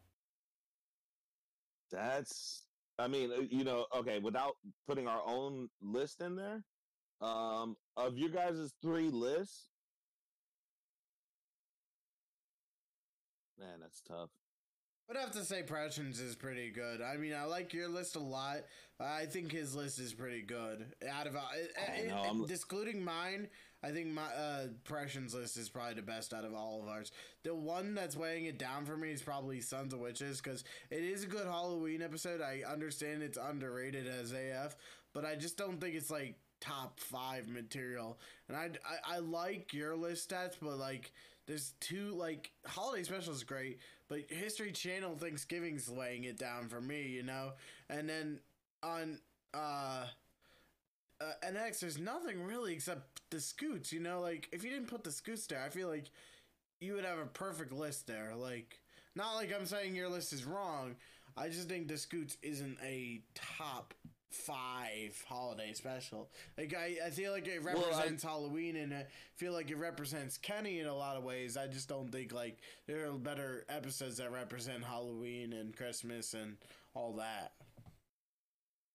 [1.92, 2.64] That's.
[3.00, 4.20] I mean, uh, you know, okay.
[4.20, 6.64] Without putting our own list in there,
[7.22, 9.70] um, of your guys' three lists,
[13.60, 14.30] man, that's tough.
[15.12, 17.02] I'd have to say Pressions is pretty good.
[17.02, 18.60] I mean, I like your list a lot.
[18.98, 20.86] I think his list is pretty good.
[21.12, 23.50] Out of uh, I uh, know, excluding mine,
[23.84, 27.12] I think my uh, list is probably the best out of all of ours.
[27.44, 31.04] The one that's weighing it down for me is probably Sons of Witches because it
[31.04, 32.40] is a good Halloween episode.
[32.40, 34.78] I understand it's underrated as AF,
[35.14, 38.18] but I just don't think it's like top five material.
[38.48, 41.12] And I, I, I like your list stats, but like
[41.48, 43.80] there's two like holiday special is great,
[44.12, 47.54] but History Channel Thanksgiving's laying it down for me, you know.
[47.90, 48.42] And then
[48.84, 49.20] on
[49.54, 50.06] uh,
[51.22, 54.20] uh NX, there's nothing really except the scoots, you know.
[54.20, 56.12] Like if you didn't put the scoots there, I feel like
[56.82, 58.34] you would have a perfect list there.
[58.36, 58.82] Like
[59.16, 60.98] not like I'm saying your list is wrong.
[61.38, 63.94] I just think the scoots isn't a top
[64.32, 66.30] five holiday special.
[66.58, 69.78] Like I, I feel like it Well, I- represents Halloween and I feel like it
[69.78, 71.58] represents Kenny in a lot of ways.
[71.58, 76.58] I just don't think like there are better episodes that represent Halloween and Christmas and
[76.94, 77.54] all that.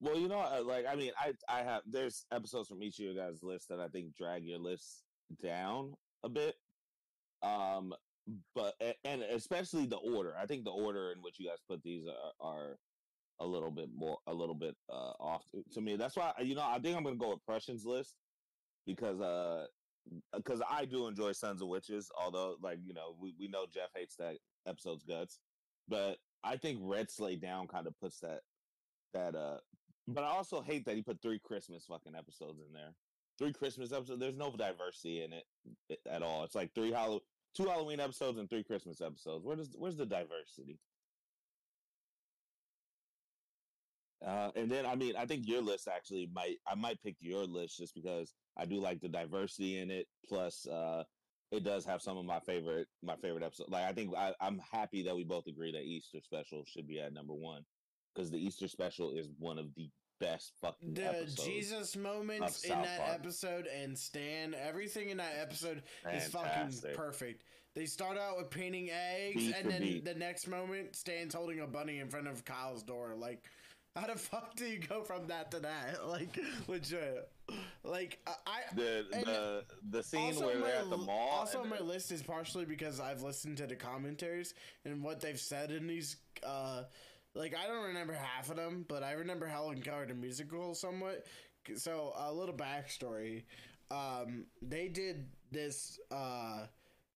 [0.00, 3.04] Well, you know, uh, like I mean, I I have there's episodes from each of
[3.06, 5.04] your guys' list that I think drag your list
[5.42, 6.54] down a bit.
[7.42, 7.94] Um,
[8.54, 10.34] but and especially the order.
[10.40, 12.78] I think the order in which you guys put these are, are
[13.40, 15.96] a little bit more a little bit uh off to me.
[15.96, 18.14] That's why you know I think I'm gonna go with Prussian's list
[18.86, 19.66] because uh
[20.34, 23.90] because I do enjoy Sons of Witches, although like you know we, we know Jeff
[23.94, 25.40] hates that episode's guts,
[25.88, 28.40] but I think Red Sleigh Down kind of puts that
[29.12, 29.58] that uh
[30.08, 32.94] but I also hate that he put three Christmas fucking episodes in there.
[33.38, 34.20] Three Christmas episodes.
[34.20, 36.44] There's no diversity in it at all.
[36.44, 37.20] It's like three Hallow,
[37.54, 39.44] two Halloween episodes and three Christmas episodes.
[39.44, 40.78] Where does where's the diversity?
[44.24, 47.44] Uh, and then I mean I think your list actually might I might pick your
[47.44, 50.06] list just because I do like the diversity in it.
[50.28, 51.04] Plus, uh,
[51.52, 53.70] it does have some of my favorite my favorite episodes.
[53.70, 56.98] Like I think I, I'm happy that we both agree that Easter Special should be
[57.00, 57.62] at number one
[58.14, 61.30] because the Easter Special is one of the best fucking The.
[61.44, 63.20] Jesus moments in that Park.
[63.20, 67.44] episode and Stan, everything in that episode is fucking perfect.
[67.74, 70.04] They start out with painting eggs, Beat and then beat.
[70.06, 73.14] the next moment, Stan's holding a bunny in front of Kyle's door.
[73.14, 73.44] Like,
[74.00, 75.98] how the fuck do you go from that to that?
[76.06, 77.28] Like, legit.
[77.82, 78.60] Like, I.
[78.74, 81.28] The the the scene where my they're at the mall.
[81.30, 84.54] Also, my list is partially because I've listened to the commentaries
[84.84, 86.16] and what they've said in these.
[86.42, 86.84] Uh,
[87.34, 91.26] like I don't remember half of them, but I remember Helen Keller the musical somewhat.
[91.74, 93.44] So a little backstory:
[93.90, 96.66] um, they did this uh,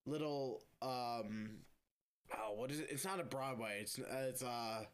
[0.07, 1.59] little um,
[2.37, 2.89] oh, what is it?
[2.91, 3.79] It's not a Broadway.
[3.81, 4.85] It's it's uh,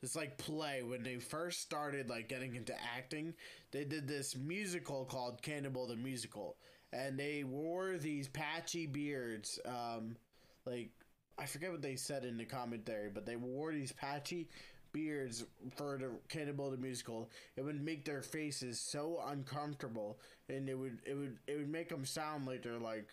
[0.00, 3.34] this like play when they first started like getting into acting.
[3.70, 6.56] They did this musical called Cannibal the Musical,
[6.92, 9.58] and they wore these patchy beards.
[9.66, 10.16] Um,
[10.64, 10.90] like
[11.38, 14.48] I forget what they said in the commentary, but they wore these patchy
[14.92, 15.44] beards
[15.76, 17.30] for the Cannibal the Musical.
[17.56, 21.88] It would make their faces so uncomfortable, and it would it would it would make
[21.88, 23.08] them sound like they're like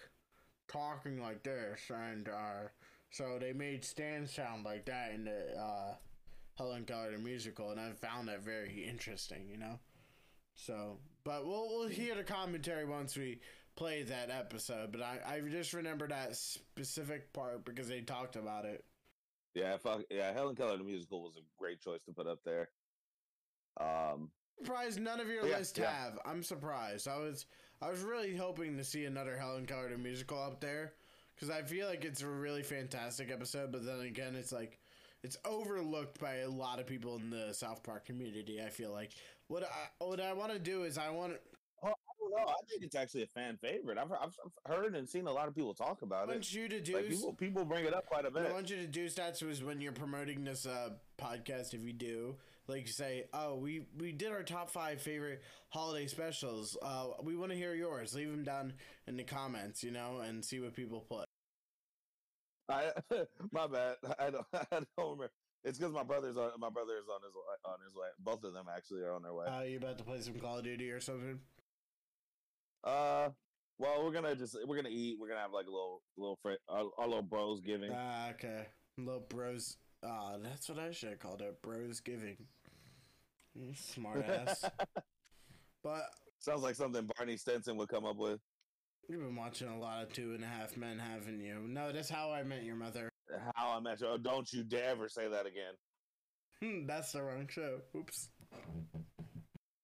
[0.67, 2.69] talking like this, and uh,
[3.11, 5.93] so they made Stan sound like that in the uh,
[6.57, 9.79] Helen Keller the Musical, and I found that very interesting, you know.
[10.55, 13.39] So, but we'll we'll hear the commentary once we
[13.75, 14.91] play that episode.
[14.91, 18.83] But I I just remember that specific part because they talked about it.
[19.53, 20.33] Yeah, fuck yeah.
[20.33, 22.69] Helen Keller the musical was a great choice to put up there.
[23.79, 25.91] Um, surprised none of your Yeah, list yeah.
[25.91, 26.19] have.
[26.25, 27.07] I'm surprised.
[27.07, 27.45] I was
[27.81, 30.93] I was really hoping to see another Helen Keller the musical up there
[31.35, 33.71] because I feel like it's a really fantastic episode.
[33.71, 34.79] But then again, it's like
[35.23, 38.61] it's overlooked by a lot of people in the South Park community.
[38.65, 39.11] I feel like
[39.47, 41.33] what I what I want to do is I want
[41.83, 42.47] oh, I don't know.
[42.47, 43.97] I think it's actually a fan favorite.
[43.97, 46.33] I've, I've heard and seen a lot of people talk I about it.
[46.33, 46.95] want you to do.
[46.95, 48.51] Like people people bring it up quite a What bit.
[48.51, 51.73] I want you to do stats was when you're promoting this uh, podcast.
[51.73, 52.35] If you do,
[52.67, 56.77] like, say, "Oh, we we did our top five favorite holiday specials.
[56.81, 58.13] Uh, we want to hear yours.
[58.13, 58.73] Leave them down
[59.07, 61.26] in the comments, you know, and see what people put."
[62.69, 62.91] I
[63.51, 63.95] my bad.
[64.19, 65.31] I don't I don't remember.
[65.63, 68.07] It's because my brother's on my brother is on his way, on his way.
[68.19, 69.45] Both of them actually are on their way.
[69.47, 71.39] Uh, you about to play some Call of Duty or something?
[72.83, 73.29] Uh,
[73.79, 75.17] well, we're gonna just we're gonna eat.
[75.19, 77.91] We're gonna have like a little little fr- our, our little bros giving.
[77.93, 78.67] Ah, okay.
[78.97, 79.77] Little bros.
[80.03, 81.61] Ah, that's what I should have called it.
[81.61, 82.37] Bros giving.
[83.75, 84.63] Smart ass.
[85.83, 86.03] but
[86.39, 88.39] Sounds like something Barney Stinson would come up with.
[89.07, 91.59] You've been watching a lot of Two and a Half Men, haven't you?
[91.67, 93.09] No, that's how I met your mother.
[93.55, 94.07] How I met you.
[94.07, 95.73] Oh, don't you dare ever say that again.
[96.61, 97.79] Hmm, that's the wrong show.
[97.95, 98.29] Oops.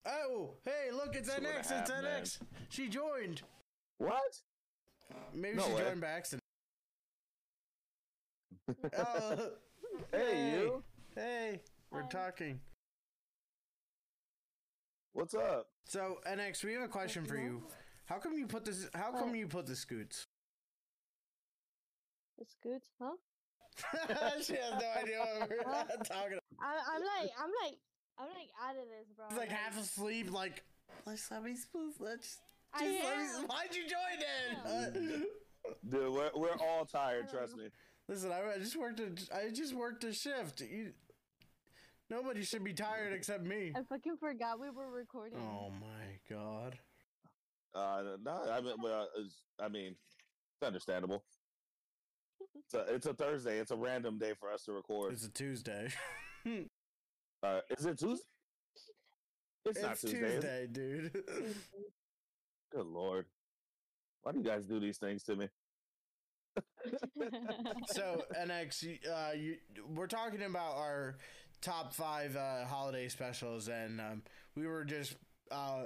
[0.06, 1.60] Oh, hey, look, it's Two and NX.
[1.60, 2.04] It's half men.
[2.24, 2.38] NX.
[2.70, 3.42] She joined.
[4.00, 4.22] What?
[5.34, 5.84] Maybe No she way.
[5.84, 6.40] joined by accident.
[8.98, 9.50] Oh,
[10.12, 10.84] Hey, you.
[11.16, 12.08] Hey, we're Hi.
[12.08, 12.60] talking.
[15.14, 15.68] What's up?
[15.86, 17.62] So, NX, we have a question for you.
[18.06, 18.90] How come you put this?
[18.94, 20.28] How come you put the scoots?
[22.40, 23.16] It's good, huh?
[24.44, 25.88] she has no idea what we're What?
[26.06, 26.34] talking.
[26.34, 26.60] about.
[26.60, 27.78] I, I'm like, I'm like,
[28.20, 29.26] I'm like out of this, bro.
[29.30, 30.32] She's like half asleep.
[30.32, 30.64] Like,
[31.06, 31.56] let's let me.
[31.56, 31.96] Sleep.
[32.00, 32.40] Let's.
[32.74, 33.24] I Just let me.
[33.24, 33.48] am.
[33.48, 34.72] Why'd you join then?
[34.72, 35.20] Uh,
[35.90, 37.64] Dude, we're, we're all tired, trust know.
[37.64, 37.70] me.
[38.10, 39.08] Listen, I, I just worked a.
[39.36, 40.62] I just worked a shift.
[40.62, 40.92] You,
[42.10, 43.72] nobody should be tired except me.
[43.76, 45.40] I fucking forgot we were recording.
[45.40, 46.78] Oh my god.
[47.76, 49.96] Uh, no, I mean, well, it's, I mean,
[50.56, 51.24] it's understandable.
[52.56, 53.58] It's a, it's a Thursday.
[53.58, 55.14] It's a random day for us to record.
[55.14, 55.90] It's a Tuesday.
[57.44, 58.24] Uh, is it Tuesday?
[59.66, 60.18] It's, not it's Tuesday.
[60.20, 60.34] is it?
[60.34, 61.12] Tuesday, dude.
[62.72, 63.26] Good lord,
[64.22, 65.50] why do you guys do these things to me?
[67.88, 69.58] so NX, uh, you,
[69.94, 71.18] we're talking about our
[71.62, 74.22] top five uh, holiday specials, and um,
[74.56, 75.16] we were just
[75.52, 75.84] uh,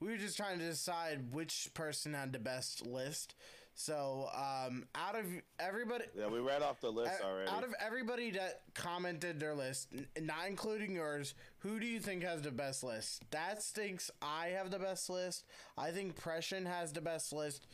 [0.00, 3.34] we were just trying to decide which person had the best list.
[3.78, 5.26] So um, out of
[5.58, 7.50] everybody, Yeah, we read off the list Uh, already.
[7.50, 12.22] Out of everybody that commented their list, n- not including yours, who do you think
[12.22, 13.22] has the best list?
[13.32, 14.10] That stinks.
[14.22, 15.44] I have the best list.
[15.76, 17.66] I think Pression has the best list.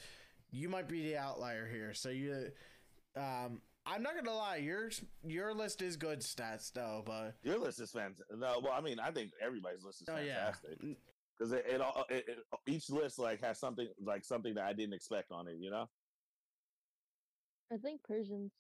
[0.51, 1.95] You might be the outlier here.
[1.95, 2.51] So you,
[3.17, 4.57] um, I'm not gonna lie.
[4.57, 8.27] Yours, your list is good stats though, but Your list is fantastic.
[8.37, 10.97] No, well, I mean, I think everybody's list is oh yeah, fantastic
[11.43, 14.73] because it, it all it, it, each list like has something like something that I
[14.73, 15.57] didn't expect on it.
[15.59, 15.89] You know?
[17.73, 18.53] I think Persians.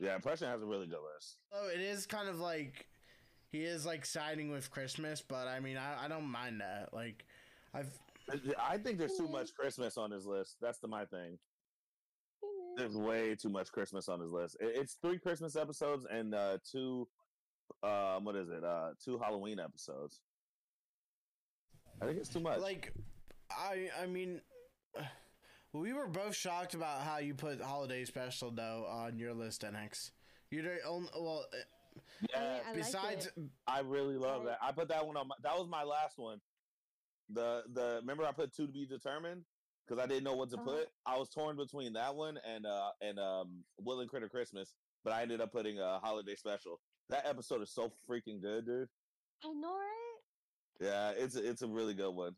[0.00, 1.38] Yeah, Impression has a really good list.
[1.52, 2.86] so it is kind of like
[3.50, 6.90] he is like siding with Christmas, but I mean, I, I don't mind that.
[6.92, 7.24] Like,
[7.74, 7.90] I've
[8.60, 10.56] I think there's too much Christmas on his list.
[10.60, 11.38] That's the my thing.
[12.76, 14.56] There's way too much Christmas on his list.
[14.60, 17.08] It, it's three Christmas episodes and uh two
[17.82, 18.62] um what is it?
[18.62, 20.20] Uh two Halloween episodes.
[22.00, 22.60] I think it's too much.
[22.60, 22.92] like
[23.50, 24.40] i i mean
[25.72, 30.10] we were both shocked about how you put holiday special though on your list nx
[30.50, 31.56] you the only well uh,
[32.32, 33.32] yeah, I like besides it.
[33.66, 34.58] I really love that.
[34.62, 35.26] I put that one on.
[35.28, 36.40] My, that was my last one.
[37.30, 39.42] The the remember I put two to be determined
[39.86, 40.64] because I didn't know what to Uh-huh.
[40.64, 40.88] put.
[41.04, 45.22] I was torn between that one and uh and um Woodland Critter Christmas, but I
[45.22, 46.80] ended up putting a holiday special.
[47.10, 48.88] That episode is so freaking good, dude.
[49.44, 50.07] I know, right?
[50.80, 52.34] Yeah, it's a, it's a really good one.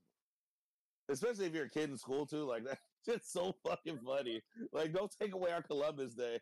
[1.09, 4.41] Especially if you're a kid in school too, like that's just so fucking funny.
[4.73, 6.39] Like, don't take away our Columbus Day.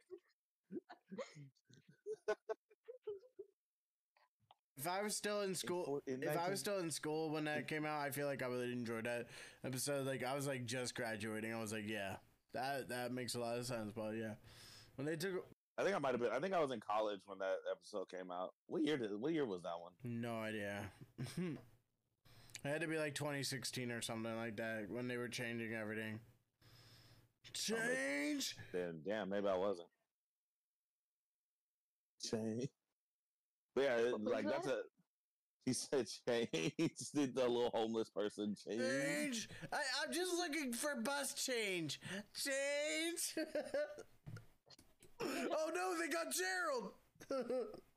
[4.76, 7.44] If I was still in school, four- in if I was still in school when
[7.46, 9.26] that came out, I feel like I would enjoy that
[9.64, 10.06] episode.
[10.06, 11.52] Like I was like just graduating.
[11.52, 12.16] I was like, yeah,
[12.54, 13.90] that that makes a lot of sense.
[13.92, 14.34] But yeah,
[14.94, 15.44] when they took,
[15.76, 16.30] I think I might have been.
[16.30, 18.54] I think I was in college when that episode came out.
[18.68, 19.20] What year did?
[19.20, 19.92] What year was that one?
[20.04, 20.84] no idea.
[22.64, 26.20] it had to be like 2016 or something like that when they were changing everything.
[27.54, 28.56] Change.
[28.72, 29.88] Then damn, maybe I wasn't.
[32.30, 32.68] Change.
[33.74, 34.74] But yeah, it- What was like that's that?
[34.74, 34.82] a.
[35.64, 36.50] He said change.
[37.14, 38.80] Did the little homeless person change?
[38.80, 39.48] Change.
[39.70, 42.00] I, I'm just looking for bus change.
[42.34, 43.46] Change.
[45.20, 46.92] oh no, they got Gerald.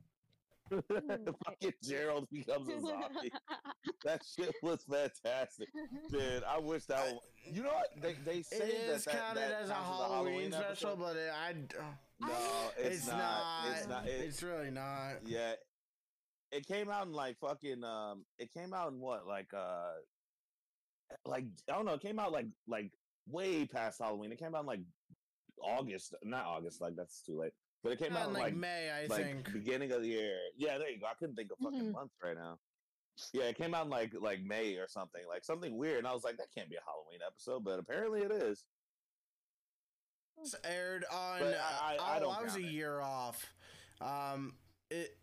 [1.44, 3.32] Fucking Gerald becomes a zombie.
[4.04, 5.68] that shit was fantastic,
[6.10, 6.42] dude.
[6.44, 6.98] I wish that.
[6.98, 7.18] I- one,
[7.52, 7.88] you know what?
[8.00, 11.16] They they say It that is that, counted that as a counts Halloween, special, but
[11.16, 11.52] it, I.
[12.20, 12.28] no,
[12.78, 13.18] it's, It's, not.
[13.18, 13.64] not.
[13.76, 14.06] It's not.
[14.06, 15.14] It, it's really not.
[15.26, 15.52] yeah,
[16.50, 17.84] it came out in like fucking.
[17.84, 19.90] Um, it came out in what like uh,
[21.26, 21.94] like I don't know.
[21.94, 22.90] It came out like like
[23.28, 24.32] way past Halloween.
[24.32, 24.80] It came out in like
[25.62, 26.80] August, not August.
[26.80, 27.52] Like that's too late.
[27.82, 29.52] But it came out in in like, like May, I like think.
[29.52, 30.38] beginning of the year.
[30.56, 31.06] Yeah, there you go.
[31.06, 31.92] I couldn't think of fucking Mhm.
[31.92, 32.58] months right now.
[33.32, 35.98] Yeah, it came out in like like May or something, like something weird.
[35.98, 38.64] And I was like, that can't be a Halloween episode, but apparently it is.
[40.40, 41.40] It's aired on.
[41.40, 42.72] But I- I- I oh, don't I was a count it.
[42.72, 43.52] year off.
[44.00, 44.56] Um,
[44.90, 45.18] it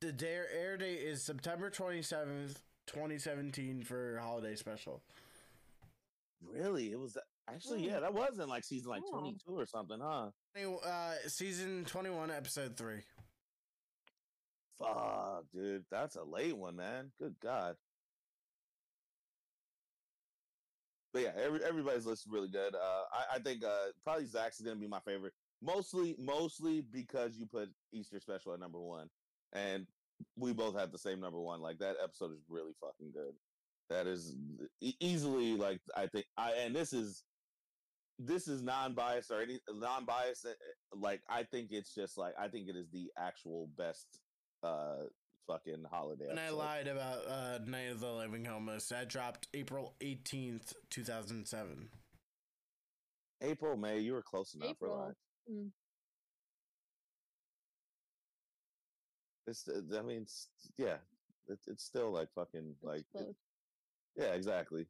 [0.00, 5.02] the day, air date is September twenty seventh, twenty seventeen for holiday special.
[6.40, 7.18] Really, it was
[7.48, 9.10] actually yeah, that wasn't like season like Oh.
[9.18, 10.30] twenty two or something, huh?
[10.84, 13.00] Uh, season twenty one, episode three.
[14.78, 17.12] Fuck, dude, that's a late one, man.
[17.18, 17.76] Good God.
[21.12, 22.74] But yeah, every, everybody's list is really good.
[22.74, 27.36] Uh, I, I think uh, probably Zach's is gonna be my favorite, mostly mostly because
[27.36, 29.08] you put Easter special at number one,
[29.52, 29.86] and
[30.36, 31.60] we both have the same number one.
[31.60, 33.34] Like that episode is really fucking good.
[33.90, 34.36] That is
[34.80, 37.24] e- easily like I think I and this is
[38.22, 40.46] this is non-biased or any non-biased.
[40.46, 40.50] uh,
[40.94, 44.06] Like I think it's just like I think it is the actual best
[44.62, 45.04] uh
[45.46, 46.28] fucking holiday.
[46.28, 48.88] And I lied about uh, Night of the Living Homeless.
[48.88, 51.88] That dropped April eighteenth, two thousand seven.
[53.42, 54.70] April, May, you were close enough.
[54.70, 54.96] April.
[54.98, 55.16] Relax.
[55.50, 55.70] Mm.
[59.46, 60.96] It's, uh, I mean, it's, yeah,
[61.48, 63.34] it, it's still like fucking It's like, it-
[64.16, 64.86] yeah, exactly,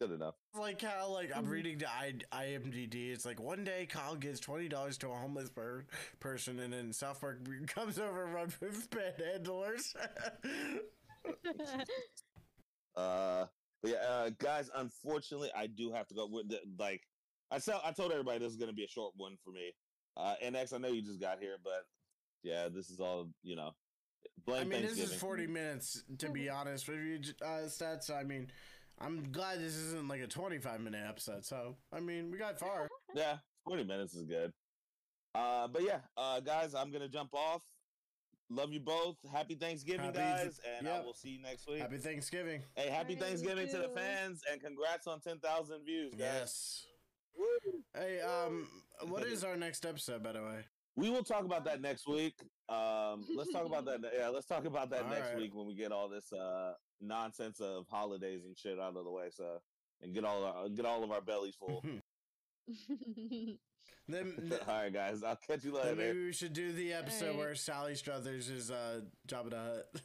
[0.00, 0.34] good enough.
[0.54, 1.50] Like how like I'm Mhm.
[1.50, 3.10] reading the I- IMDb.
[3.12, 5.86] It's like one day Kyle gives twenty dollars to a homeless per-
[6.20, 7.38] person, and then South Park
[7.68, 9.94] comes over and runs with panhandlers.
[12.96, 13.46] Uh,
[13.82, 16.28] but yeah, uh, guys, unfortunately, I do have to go.
[16.30, 17.02] With the, like,
[17.50, 19.72] I said, I told everybody this is gonna be a short one for me.
[20.16, 21.84] Uh, NX, I know you just got here, but
[22.44, 23.72] yeah, this is all you know.
[24.46, 28.10] Blame I mean, this is forty minutes to be honest with you, uh, stats.
[28.10, 28.46] I mean,
[29.00, 31.44] I'm glad this isn't like a twenty-five minute episode.
[31.44, 32.88] So I mean, we got far.
[33.14, 34.52] Yeah, 40 minutes is good.
[35.36, 37.62] Uh, but yeah, uh, guys, I'm gonna jump off.
[38.50, 39.16] Love you both.
[39.32, 41.78] Happy Thanksgiving, Happy guys, and I will see you next week.
[41.78, 42.62] Happy Thanksgiving.
[42.74, 46.18] hey, happy Alright, you Thanksgiving to the fans, and congrats on 10,000 views, guys.
[46.18, 46.86] Yes.
[47.96, 48.66] Hey, um,
[49.08, 50.64] what is our next episode, by the way?
[50.96, 52.34] We will talk about that next week.
[52.68, 54.00] Um, let's talk about that.
[54.18, 55.36] Yeah, let's talk about that All next right.
[55.38, 59.10] week when we get all this uh nonsense of holidays and shit out of the
[59.10, 59.28] way.
[59.30, 59.60] So
[60.02, 61.84] and get all our, get all of our bellies full.
[64.06, 65.22] Then, th- all right, guys.
[65.22, 65.96] I'll catch you later.
[65.96, 67.38] maybe we should do the episode Alright.
[67.38, 69.56] where Sally Struthers is uh Jabba the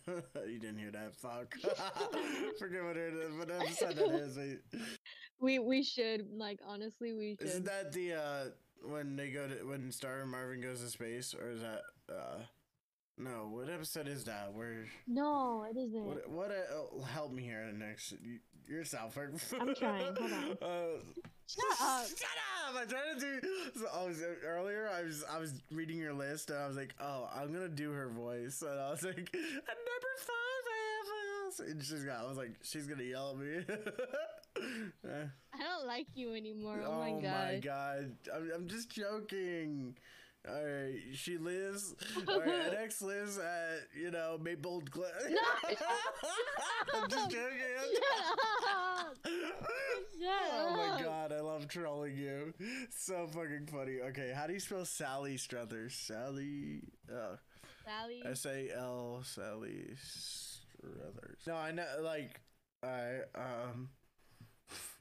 [0.07, 0.47] Hutt.
[0.49, 1.15] you didn't hear that?
[1.15, 1.53] Fuck.
[2.57, 3.35] Forget what it is.
[3.35, 4.37] What episode that is?
[5.41, 7.47] We we should like honestly we should.
[7.49, 8.43] Isn't that the uh
[8.89, 12.41] when they go to when Starvin Marvin goes to space, or is that uh
[13.17, 13.49] no?
[13.51, 14.53] What episode is that?
[14.53, 16.05] Where no, it isn't.
[16.05, 16.51] what what?
[16.51, 18.13] Uh, help me here next.
[18.23, 18.39] You,
[19.13, 19.33] Park.
[19.59, 20.57] I'm trying, hold on.
[20.61, 20.99] Uh,
[21.47, 22.05] Shut up.
[22.05, 22.27] Shut
[22.67, 22.75] up!
[22.79, 23.47] I'm trying to do.
[23.75, 24.87] So I was earlier.
[24.93, 27.91] I was I was reading your list, and I was like, "Oh, I'm gonna do
[27.91, 32.03] her voice." And I was like, "At number five, I have a house." And she's
[32.03, 32.23] got.
[32.23, 33.65] I was like, "She's gonna yell at me."
[35.55, 36.83] I don't like you anymore.
[36.85, 37.25] Oh, oh my god.
[37.25, 38.15] Oh my god!
[38.35, 39.97] I'm, I'm just joking.
[40.47, 41.93] All right, she lives.
[42.27, 45.11] All right, NX lives at you know Maple Glen.
[45.29, 45.75] No.
[47.01, 47.49] I'm just joking.
[47.93, 49.17] Shut up.
[49.25, 52.53] Shut Oh my god, I love trolling you.
[52.95, 53.99] So fucking funny.
[54.09, 55.93] Okay, how do you spell Sally Struthers?
[55.93, 56.83] Sally.
[57.11, 57.37] Oh,
[57.85, 58.23] Sally.
[58.25, 61.41] S A L Sally Struthers.
[61.47, 61.85] No, I know.
[62.01, 62.39] Like,
[62.83, 63.89] I um.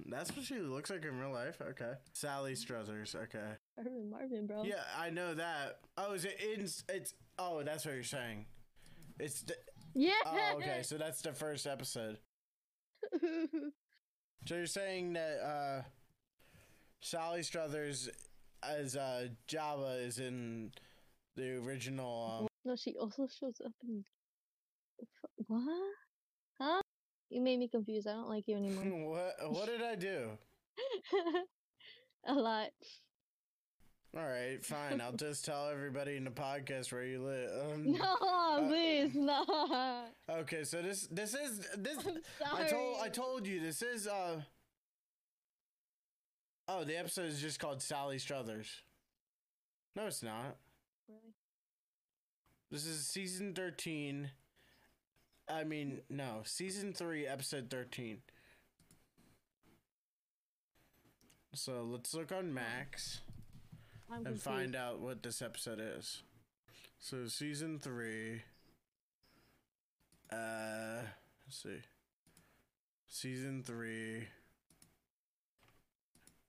[0.07, 1.61] That's what she looks like in real life.
[1.61, 3.14] Okay, Sally Struthers.
[3.14, 3.57] Okay.
[3.78, 4.64] Marvin, Marvin, bro.
[4.64, 5.80] Yeah, I know that.
[5.96, 6.62] Oh, is it in?
[6.62, 8.46] It's oh, that's what you're saying.
[9.20, 9.54] It's the,
[9.94, 10.12] Yeah.
[10.26, 10.80] Oh, okay.
[10.82, 12.18] So that's the first episode.
[14.46, 15.82] So you're saying that uh,
[17.02, 18.08] Sally Struthers
[18.62, 20.70] as uh, Jabba is in
[21.36, 22.38] the original.
[22.40, 24.04] Um, no, she also shows up in.
[25.48, 25.62] What?
[26.58, 26.80] Huh?
[27.28, 28.06] You made me confused.
[28.06, 28.84] I don't like you anymore.
[29.38, 30.30] what what did I do?
[32.26, 32.70] A lot.
[34.18, 35.00] All right, fine.
[35.00, 37.50] I'll just tell everybody in the podcast where you live.
[37.72, 40.06] Um, No, please, no.
[40.28, 41.98] Okay, so this this is this.
[42.52, 44.40] I told I told you this is uh.
[46.66, 48.68] Oh, the episode is just called Sally Struthers.
[49.94, 50.56] No, it's not.
[51.08, 51.34] Really?
[52.72, 54.30] This is season 13.
[55.48, 58.18] I mean, no, season 3, episode 13.
[61.54, 63.22] So let's look on Max
[64.11, 64.44] I'm and confused.
[64.44, 66.22] find out what this episode is.
[66.98, 68.42] So season 3.
[70.32, 71.02] Uh,
[71.46, 71.78] let's see.
[73.11, 74.28] Season 3,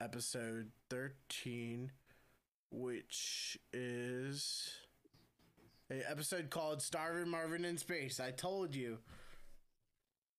[0.01, 1.89] episode 13,
[2.71, 4.73] which is
[5.89, 8.19] a episode called Starving Marvin in Space.
[8.19, 8.97] I told you.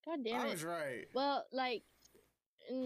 [0.05, 0.45] God damn it.
[0.45, 0.53] I it.
[0.53, 1.07] was right.
[1.15, 1.83] Well, like.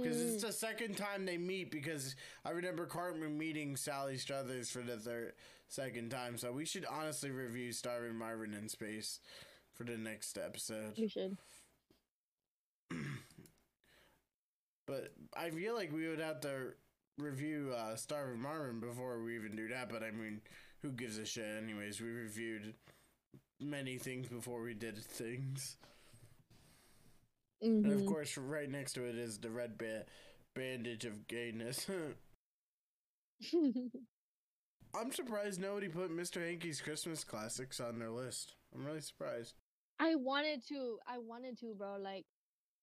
[0.02, 1.70] Because mm, it's the second time they meet.
[1.70, 5.32] Because I remember Cartman meeting Sally Struthers for the third,
[5.68, 6.38] second time.
[6.38, 9.20] So we should honestly review Starving Marvin in Space
[9.74, 10.94] for the next episode.
[10.98, 11.36] we should.
[14.86, 16.74] But I feel like we would have to
[17.18, 19.88] review uh, Starving Marvin before we even do that.
[19.88, 20.40] But I mean,
[20.82, 22.00] who gives a shit, anyways?
[22.00, 22.74] We reviewed
[23.60, 25.76] many things before we did things.
[27.62, 28.06] And of Mhm.
[28.08, 30.06] course, right next to it is the red ba-
[30.54, 31.86] bandage of gayness.
[34.94, 36.40] I'm surprised nobody put Mr.
[36.46, 38.54] Hanky's Christmas classics on their list.
[38.74, 39.54] I'm really surprised.
[39.98, 40.98] I wanted to.
[41.06, 41.96] I wanted to, bro.
[41.98, 42.26] Like,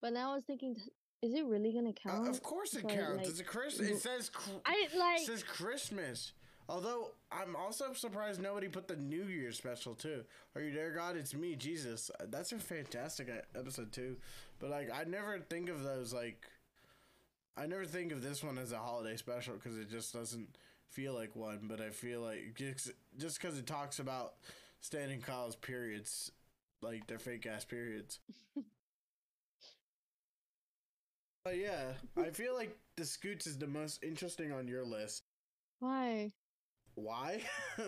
[0.01, 0.75] but now I was thinking,
[1.21, 2.27] is it really gonna Uh, count?
[2.29, 3.17] of course it but, counts.
[3.17, 3.79] like, it's a Chris.
[3.79, 4.29] It says.
[4.29, 5.19] Cr- I it like.
[5.25, 6.33] says Christmas.
[6.71, 10.23] Although I'm also surprised nobody put the New Year special too.
[10.55, 11.17] Are you there, God?
[11.17, 12.09] It's me, Jesus.
[12.29, 14.15] That's a fantastic episode too.
[14.57, 16.45] But like, I never think of those like.
[17.57, 20.47] I never think of this one as a holiday special because it just doesn't
[20.87, 21.59] feel like one.
[21.63, 24.35] But I feel like just just because it talks about
[24.79, 26.31] standing college periods,
[26.81, 28.19] like they're fake ass periods.
[31.43, 35.23] But yeah, I feel like the Scoots is the most interesting on your list.
[35.79, 36.31] why?
[36.95, 37.41] Why?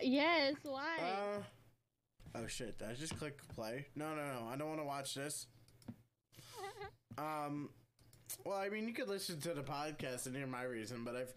[0.00, 0.54] Yes.
[0.62, 0.96] Why?
[0.98, 2.78] uh, oh shit!
[2.78, 3.86] Did I just click play?
[3.94, 4.48] No, no, no!
[4.50, 5.46] I don't want to watch this.
[7.16, 7.68] Um,
[8.44, 11.32] well, I mean, you could listen to the podcast and hear my reason, but I've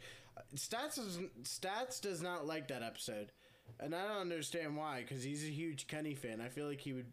[0.55, 3.31] stats does stats does not like that episode,
[3.79, 5.01] and I don't understand why.
[5.01, 6.41] Because he's a huge Kenny fan.
[6.41, 7.11] I feel like he would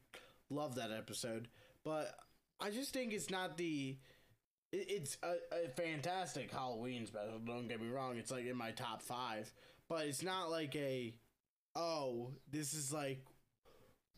[0.51, 1.49] love that episode,
[1.84, 2.14] but
[2.61, 3.99] I just think it's not the.
[4.74, 7.38] It- It's a, a fantastic Halloween special.
[7.38, 9.52] Don't get me wrong; it's like in my top five,
[9.88, 11.14] but it's not like a.
[11.76, 13.24] Oh, this is like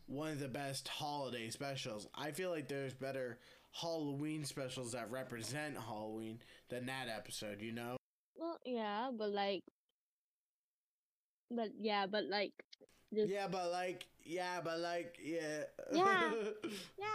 [0.05, 2.07] one of the best holiday specials.
[2.15, 3.39] I feel like there's better
[3.71, 6.39] Halloween specials that represent Halloween
[6.69, 7.97] than that episode, you know?
[8.35, 9.61] well, yeah, but like.
[11.51, 12.53] But yeah, but like.
[13.13, 15.63] Just, Yeah, but like, yeah, but like, yeah.
[15.93, 16.31] Yeah.
[16.99, 17.07] yeah.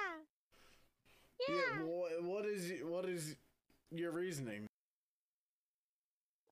[1.48, 1.82] Yeah.
[1.84, 3.36] wha- what is what is
[3.90, 4.66] your reasoning?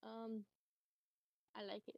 [0.02, 0.44] Um.
[1.56, 1.96] I like it.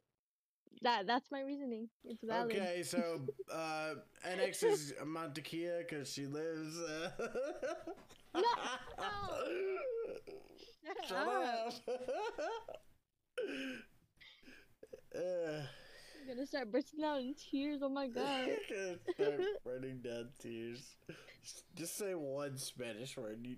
[0.81, 1.89] That that's my reasoning.
[2.03, 2.55] It's valid.
[2.55, 3.21] Okay, so
[3.51, 3.95] uh
[4.27, 6.79] NX is Montekia because she lives.
[6.79, 7.09] Uh...
[8.35, 8.41] No,
[11.07, 11.73] Shut up.
[11.87, 11.93] up.
[15.15, 15.61] uh,
[16.23, 17.81] I'm gonna start bursting out in tears.
[17.83, 18.47] Oh my god.
[18.47, 18.55] You're
[19.17, 20.95] gonna start running down tears.
[21.75, 23.39] Just say one Spanish word.
[23.43, 23.57] You...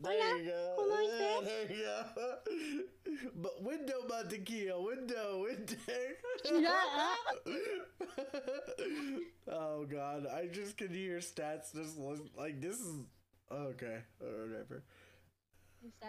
[0.00, 0.76] There Hola, you go.
[0.78, 2.04] ¿cómo Yeah, there you go.
[3.36, 5.76] But window mantequilla, window, window.
[9.50, 11.96] Oh god, I just can hear stats just
[12.36, 13.06] like this is
[13.50, 14.82] okay, whatever.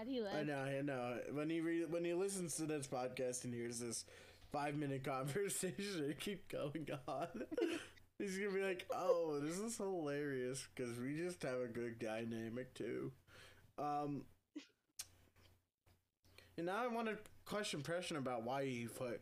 [0.07, 0.35] He left.
[0.35, 1.17] I know, I know.
[1.31, 4.05] When he re- when he listens to this podcast and hears this
[4.51, 7.27] five minute conversation keep going on,
[8.17, 12.73] he's gonna be like, "Oh, this is hilarious," because we just have a good dynamic
[12.73, 13.11] too.
[13.77, 14.23] Um,
[16.57, 19.21] and now I want to question impression about why he put.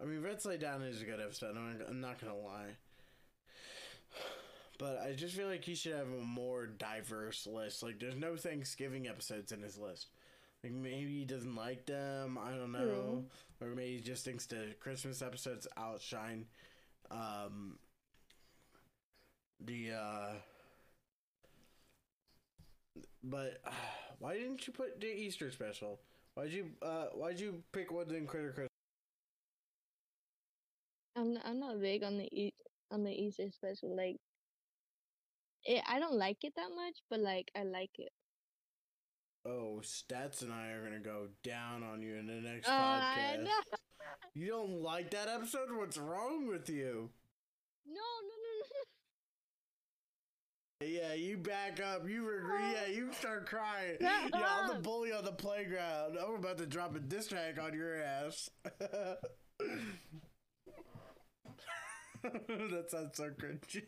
[0.00, 1.56] I mean, Red Sleigh Down is a good episode.
[1.56, 2.76] I'm, I'm not gonna lie.
[4.80, 7.82] But I just feel like he should have a more diverse list.
[7.82, 10.08] Like, there's no Thanksgiving episodes in his list.
[10.64, 12.38] Like, maybe he doesn't like them.
[12.38, 13.24] I don't know.
[13.60, 16.46] Or maybe he just thinks the Christmas episodes outshine
[17.10, 17.78] um,
[19.66, 20.32] the uh
[23.24, 23.70] but uh,
[24.18, 26.00] why didn't you put the Easter special?
[26.34, 28.68] Why'd you uh why'd you pick Woodland Critter Christmas?
[31.16, 32.54] I'm not, I'm not big on the e-
[32.90, 33.94] on the Easter special.
[33.96, 34.16] Like,
[35.64, 38.12] it, I don't like it that much, but like I like it.
[39.46, 43.46] Oh, Stats and I are gonna go down on you in the next Uh, podcast.
[44.34, 45.68] You don't like that episode?
[45.72, 47.10] What's wrong with you?
[47.86, 48.34] No, no,
[50.80, 50.86] no, no.
[50.86, 52.08] Yeah, you back up.
[52.08, 52.60] You regret.
[52.88, 53.96] Yeah, you start crying.
[54.00, 56.16] Yeah, I'm the bully on the playground.
[56.18, 58.50] I'm about to drop a diss track on your ass.
[58.78, 59.18] that
[62.90, 63.82] sounds so cringy.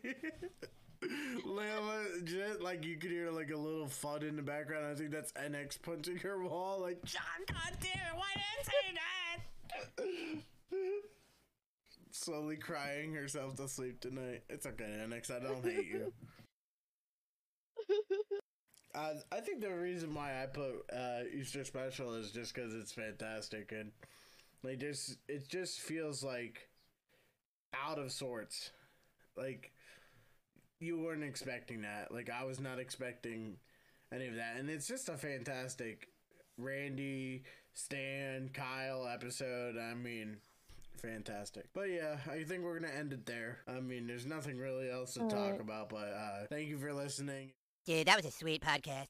[2.23, 4.85] Just like you could hear like a little fun in the background.
[4.85, 6.79] I think that's NX punching her wall.
[6.81, 8.93] Like, John, God damn it, why did I say
[9.97, 10.41] that?
[12.11, 14.43] Slowly crying herself to sleep tonight.
[14.49, 15.31] It's okay, NX.
[15.31, 16.13] I don't hate you.
[18.95, 22.91] Uh, I think the reason why I put uh, Easter Special is just because it's
[22.91, 23.91] fantastic and
[24.63, 26.69] like just it just feels like
[27.73, 28.69] out of sorts.
[29.35, 29.72] Like
[30.83, 32.11] you weren't expecting that.
[32.11, 33.57] Like I was not expecting
[34.13, 36.09] any of that, and it's just a fantastic
[36.57, 39.77] Randy, Stan, Kyle episode.
[39.77, 40.37] I mean.
[41.01, 41.65] Fantastic.
[41.73, 43.59] But yeah, I think we're gonna end it there.
[43.67, 45.59] I mean, there's nothing really else to talk Alright.
[45.59, 47.51] about, but uh, thank you for listening.
[47.85, 49.07] Dude, that was a sweet podcast.